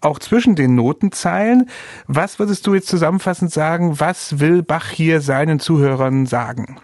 auch 0.00 0.18
zwischen 0.18 0.54
den 0.54 0.74
Notenzeilen. 0.74 1.68
Was 2.06 2.38
würdest 2.38 2.66
du 2.66 2.74
jetzt 2.74 2.88
zusammenfassend 2.88 3.52
sagen, 3.52 4.00
was 4.00 4.40
will 4.40 4.62
Bach 4.62 4.90
hier 4.90 5.20
seinen 5.20 5.60
Zuhörern 5.60 6.26
sagen? 6.26 6.78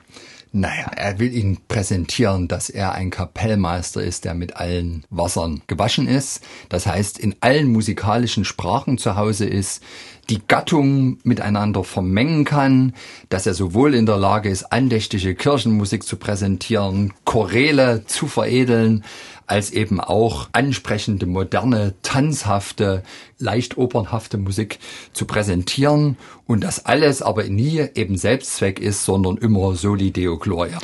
Naja, 0.58 0.90
er 0.96 1.18
will 1.18 1.34
ihnen 1.34 1.58
präsentieren, 1.68 2.48
dass 2.48 2.70
er 2.70 2.92
ein 2.92 3.10
Kapellmeister 3.10 4.02
ist, 4.02 4.24
der 4.24 4.32
mit 4.32 4.56
allen 4.56 5.04
Wassern 5.10 5.60
gewaschen 5.66 6.08
ist. 6.08 6.42
Das 6.70 6.86
heißt, 6.86 7.18
in 7.18 7.34
allen 7.40 7.70
musikalischen 7.70 8.46
Sprachen 8.46 8.96
zu 8.96 9.16
Hause 9.16 9.44
ist, 9.44 9.82
die 10.30 10.40
Gattungen 10.48 11.18
miteinander 11.24 11.84
vermengen 11.84 12.46
kann, 12.46 12.94
dass 13.28 13.46
er 13.46 13.52
sowohl 13.52 13.94
in 13.94 14.06
der 14.06 14.16
Lage 14.16 14.48
ist, 14.48 14.72
andächtige 14.72 15.34
Kirchenmusik 15.34 16.04
zu 16.04 16.16
präsentieren, 16.16 17.12
Choräle 17.24 18.04
zu 18.06 18.26
veredeln, 18.26 19.04
als 19.46 19.70
eben 19.70 20.00
auch 20.00 20.48
ansprechende, 20.52 21.26
moderne, 21.26 21.94
tanzhafte, 22.02 23.02
leicht 23.38 23.78
opernhafte 23.78 24.38
Musik 24.38 24.78
zu 25.12 25.24
präsentieren 25.24 26.16
und 26.46 26.62
das 26.64 26.86
alles 26.86 27.22
aber 27.22 27.44
nie 27.44 27.86
eben 27.94 28.16
Selbstzweck 28.16 28.78
ist, 28.80 29.04
sondern 29.04 29.36
immer 29.36 29.74
Soli 29.76 30.10
Deo 30.10 30.38
Gloria. 30.38 30.78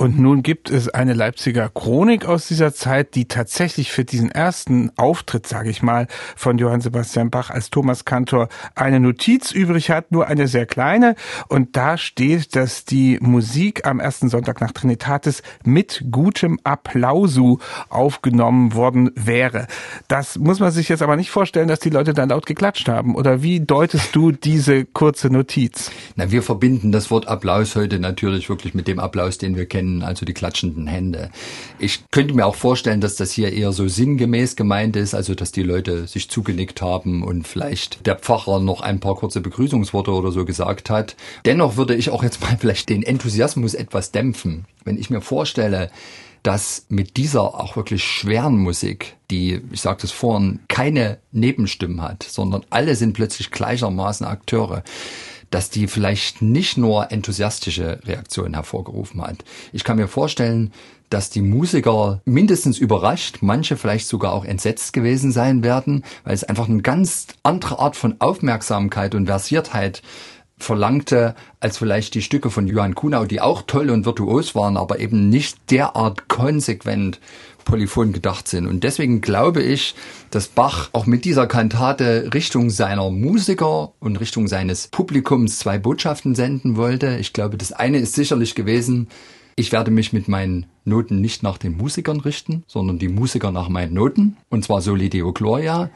Und 0.00 0.18
nun 0.18 0.42
gibt 0.42 0.70
es 0.70 0.88
eine 0.88 1.12
Leipziger 1.12 1.68
Chronik 1.68 2.24
aus 2.24 2.48
dieser 2.48 2.72
Zeit, 2.72 3.14
die 3.14 3.28
tatsächlich 3.28 3.92
für 3.92 4.02
diesen 4.02 4.30
ersten 4.30 4.90
Auftritt, 4.96 5.46
sage 5.46 5.68
ich 5.68 5.82
mal, 5.82 6.06
von 6.36 6.56
Johann 6.56 6.80
Sebastian 6.80 7.28
Bach 7.28 7.50
als 7.50 7.68
Thomas 7.68 8.06
Kantor 8.06 8.48
eine 8.74 8.98
Notiz 8.98 9.52
übrig 9.52 9.90
hat, 9.90 10.10
nur 10.10 10.26
eine 10.26 10.48
sehr 10.48 10.64
kleine. 10.64 11.16
Und 11.48 11.76
da 11.76 11.98
steht, 11.98 12.56
dass 12.56 12.86
die 12.86 13.18
Musik 13.20 13.86
am 13.86 14.00
ersten 14.00 14.30
Sonntag 14.30 14.62
nach 14.62 14.72
Trinitatis 14.72 15.42
mit 15.66 16.02
gutem 16.10 16.58
Applausu 16.64 17.58
aufgenommen 17.90 18.72
worden 18.72 19.10
wäre. 19.16 19.66
Das 20.08 20.38
muss 20.38 20.60
man 20.60 20.70
sich 20.70 20.88
jetzt 20.88 21.02
aber 21.02 21.16
nicht 21.16 21.30
vorstellen, 21.30 21.68
dass 21.68 21.80
die 21.80 21.90
Leute 21.90 22.14
dann 22.14 22.30
laut 22.30 22.46
geklatscht 22.46 22.88
haben. 22.88 23.16
Oder 23.16 23.42
wie 23.42 23.60
deutest 23.60 24.16
du 24.16 24.32
diese 24.32 24.86
kurze 24.86 25.28
Notiz? 25.28 25.90
Na, 26.16 26.30
wir 26.30 26.42
verbinden 26.42 26.90
das 26.90 27.10
Wort 27.10 27.28
Applaus 27.28 27.76
heute 27.76 27.98
natürlich 27.98 28.48
wirklich 28.48 28.72
mit 28.72 28.88
dem 28.88 28.98
Applaus, 28.98 29.36
den 29.36 29.58
wir 29.58 29.66
kennen 29.66 29.89
beginnen, 29.90 30.02
also 30.02 30.24
die 30.24 30.34
klatschenden 30.34 30.86
Hände. 30.86 31.30
Ich 31.78 32.10
könnte 32.10 32.34
mir 32.34 32.46
auch 32.46 32.54
vorstellen, 32.54 33.00
dass 33.00 33.16
das 33.16 33.32
hier 33.32 33.52
eher 33.52 33.72
so 33.72 33.88
sinngemäß 33.88 34.56
gemeint 34.56 34.96
ist, 34.96 35.14
also 35.14 35.34
dass 35.34 35.52
die 35.52 35.62
Leute 35.62 36.06
sich 36.06 36.30
zugenickt 36.30 36.82
haben 36.82 37.22
und 37.22 37.46
vielleicht 37.46 38.06
der 38.06 38.16
Pfarrer 38.16 38.60
noch 38.60 38.80
ein 38.80 39.00
paar 39.00 39.16
kurze 39.16 39.40
Begrüßungsworte 39.40 40.12
oder 40.12 40.30
so 40.30 40.44
gesagt 40.44 40.90
hat. 40.90 41.16
Dennoch 41.44 41.76
würde 41.76 41.94
ich 41.94 42.10
auch 42.10 42.22
jetzt 42.22 42.40
mal 42.40 42.56
vielleicht 42.60 42.88
den 42.88 43.02
Enthusiasmus 43.02 43.74
etwas 43.74 44.12
dämpfen. 44.12 44.66
Wenn 44.84 44.98
ich 44.98 45.10
mir 45.10 45.20
vorstelle, 45.20 45.90
dass 46.42 46.86
mit 46.88 47.18
dieser 47.18 47.42
auch 47.42 47.76
wirklich 47.76 48.02
schweren 48.02 48.56
Musik, 48.56 49.16
die, 49.30 49.60
ich 49.72 49.82
sagte 49.82 50.06
es 50.06 50.12
vorhin, 50.12 50.60
keine 50.68 51.18
Nebenstimmen 51.32 52.00
hat, 52.00 52.22
sondern 52.22 52.64
alle 52.70 52.94
sind 52.94 53.12
plötzlich 53.12 53.50
gleichermaßen 53.50 54.24
Akteure, 54.24 54.82
dass 55.50 55.70
die 55.70 55.86
vielleicht 55.86 56.42
nicht 56.42 56.76
nur 56.76 57.10
enthusiastische 57.10 58.00
Reaktionen 58.04 58.54
hervorgerufen 58.54 59.20
hat. 59.22 59.44
Ich 59.72 59.84
kann 59.84 59.96
mir 59.96 60.08
vorstellen, 60.08 60.72
dass 61.10 61.28
die 61.28 61.42
Musiker 61.42 62.22
mindestens 62.24 62.78
überrascht, 62.78 63.38
manche 63.40 63.76
vielleicht 63.76 64.06
sogar 64.06 64.32
auch 64.32 64.44
entsetzt 64.44 64.92
gewesen 64.92 65.32
sein 65.32 65.64
werden, 65.64 66.04
weil 66.24 66.34
es 66.34 66.44
einfach 66.44 66.68
eine 66.68 66.82
ganz 66.82 67.26
andere 67.42 67.80
Art 67.80 67.96
von 67.96 68.16
Aufmerksamkeit 68.20 69.16
und 69.16 69.26
Versiertheit 69.26 70.02
verlangte 70.56 71.34
als 71.58 71.78
vielleicht 71.78 72.14
die 72.14 72.22
Stücke 72.22 72.50
von 72.50 72.68
Johann 72.68 72.94
Kunau, 72.94 73.24
die 73.24 73.40
auch 73.40 73.62
toll 73.62 73.90
und 73.90 74.04
virtuos 74.04 74.54
waren, 74.54 74.76
aber 74.76 75.00
eben 75.00 75.28
nicht 75.28 75.58
derart 75.70 76.28
konsequent 76.28 77.18
polyphon 77.64 78.12
gedacht 78.12 78.48
sind. 78.48 78.66
Und 78.66 78.84
deswegen 78.84 79.20
glaube 79.20 79.62
ich, 79.62 79.94
dass 80.30 80.48
Bach 80.48 80.90
auch 80.92 81.06
mit 81.06 81.24
dieser 81.24 81.46
Kantate 81.46 82.30
Richtung 82.32 82.70
seiner 82.70 83.10
Musiker 83.10 83.92
und 84.00 84.20
Richtung 84.20 84.48
seines 84.48 84.88
Publikums 84.88 85.58
zwei 85.58 85.78
Botschaften 85.78 86.34
senden 86.34 86.76
wollte. 86.76 87.18
Ich 87.18 87.32
glaube, 87.32 87.56
das 87.56 87.72
eine 87.72 87.98
ist 87.98 88.14
sicherlich 88.14 88.54
gewesen, 88.54 89.08
ich 89.56 89.72
werde 89.72 89.90
mich 89.90 90.12
mit 90.12 90.26
meinen 90.26 90.66
Noten 90.84 91.20
nicht 91.20 91.42
nach 91.42 91.58
den 91.58 91.76
Musikern 91.76 92.20
richten, 92.20 92.64
sondern 92.66 92.98
die 92.98 93.08
Musiker 93.08 93.52
nach 93.52 93.68
meinen 93.68 93.92
Noten. 93.92 94.38
Und 94.48 94.64
zwar 94.64 94.80
Soli 94.80 95.10
Deo 95.10 95.32
Gloria. 95.32 95.90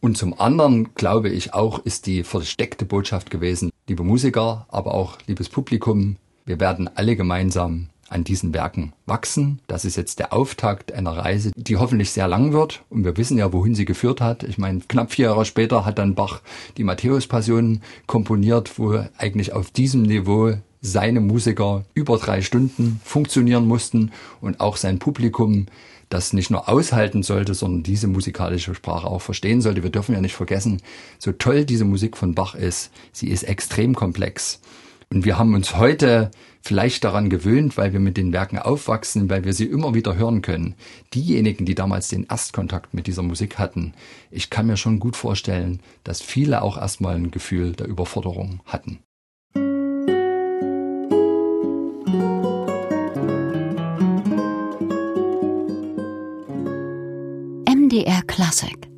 Und 0.00 0.18
zum 0.18 0.38
anderen 0.38 0.94
glaube 0.94 1.28
ich 1.28 1.54
auch, 1.54 1.78
ist 1.84 2.06
die 2.06 2.24
versteckte 2.24 2.84
Botschaft 2.84 3.30
gewesen, 3.30 3.70
liebe 3.88 4.02
Musiker, 4.02 4.66
aber 4.68 4.94
auch 4.94 5.18
liebes 5.26 5.48
Publikum, 5.48 6.16
wir 6.44 6.60
werden 6.60 6.90
alle 6.94 7.16
gemeinsam 7.16 7.88
an 8.14 8.24
diesen 8.24 8.54
Werken 8.54 8.92
wachsen. 9.06 9.60
Das 9.66 9.84
ist 9.84 9.96
jetzt 9.96 10.20
der 10.20 10.32
Auftakt 10.32 10.92
einer 10.92 11.16
Reise, 11.16 11.50
die 11.56 11.76
hoffentlich 11.76 12.10
sehr 12.10 12.28
lang 12.28 12.52
wird. 12.52 12.82
Und 12.88 13.04
wir 13.04 13.16
wissen 13.16 13.36
ja, 13.36 13.52
wohin 13.52 13.74
sie 13.74 13.84
geführt 13.84 14.20
hat. 14.20 14.44
Ich 14.44 14.56
meine, 14.56 14.80
knapp 14.80 15.12
vier 15.12 15.26
Jahre 15.26 15.44
später 15.44 15.84
hat 15.84 15.98
dann 15.98 16.14
Bach 16.14 16.40
die 16.76 16.84
Matthäus-Passion 16.84 17.82
komponiert, 18.06 18.78
wo 18.78 19.04
eigentlich 19.18 19.52
auf 19.52 19.70
diesem 19.70 20.02
Niveau 20.02 20.54
seine 20.80 21.20
Musiker 21.20 21.84
über 21.94 22.18
drei 22.18 22.42
Stunden 22.42 23.00
funktionieren 23.04 23.66
mussten 23.66 24.12
und 24.40 24.60
auch 24.60 24.76
sein 24.76 24.98
Publikum 24.98 25.66
das 26.10 26.32
nicht 26.32 26.50
nur 26.50 26.68
aushalten 26.68 27.22
sollte, 27.22 27.54
sondern 27.54 27.82
diese 27.82 28.06
musikalische 28.06 28.74
Sprache 28.74 29.06
auch 29.06 29.22
verstehen 29.22 29.60
sollte. 29.60 29.82
Wir 29.82 29.90
dürfen 29.90 30.14
ja 30.14 30.20
nicht 30.20 30.36
vergessen, 30.36 30.80
so 31.18 31.32
toll 31.32 31.64
diese 31.64 31.84
Musik 31.84 32.16
von 32.16 32.34
Bach 32.34 32.54
ist, 32.54 32.90
sie 33.12 33.28
ist 33.28 33.42
extrem 33.42 33.94
komplex. 33.94 34.60
Und 35.14 35.24
wir 35.24 35.38
haben 35.38 35.54
uns 35.54 35.76
heute 35.76 36.32
vielleicht 36.60 37.04
daran 37.04 37.30
gewöhnt, 37.30 37.76
weil 37.76 37.92
wir 37.92 38.00
mit 38.00 38.16
den 38.16 38.32
Werken 38.32 38.58
aufwachsen, 38.58 39.30
weil 39.30 39.44
wir 39.44 39.52
sie 39.52 39.66
immer 39.66 39.94
wieder 39.94 40.16
hören 40.16 40.42
können. 40.42 40.74
Diejenigen, 41.14 41.64
die 41.66 41.76
damals 41.76 42.08
den 42.08 42.24
Erstkontakt 42.24 42.94
mit 42.94 43.06
dieser 43.06 43.22
Musik 43.22 43.56
hatten, 43.56 43.94
ich 44.32 44.50
kann 44.50 44.66
mir 44.66 44.76
schon 44.76 44.98
gut 44.98 45.14
vorstellen, 45.14 45.78
dass 46.02 46.20
viele 46.20 46.62
auch 46.62 46.76
erstmal 46.76 47.14
ein 47.14 47.30
Gefühl 47.30 47.74
der 47.74 47.86
Überforderung 47.86 48.60
hatten. 48.66 48.98
MDR 57.68 58.22
Classic 58.26 58.93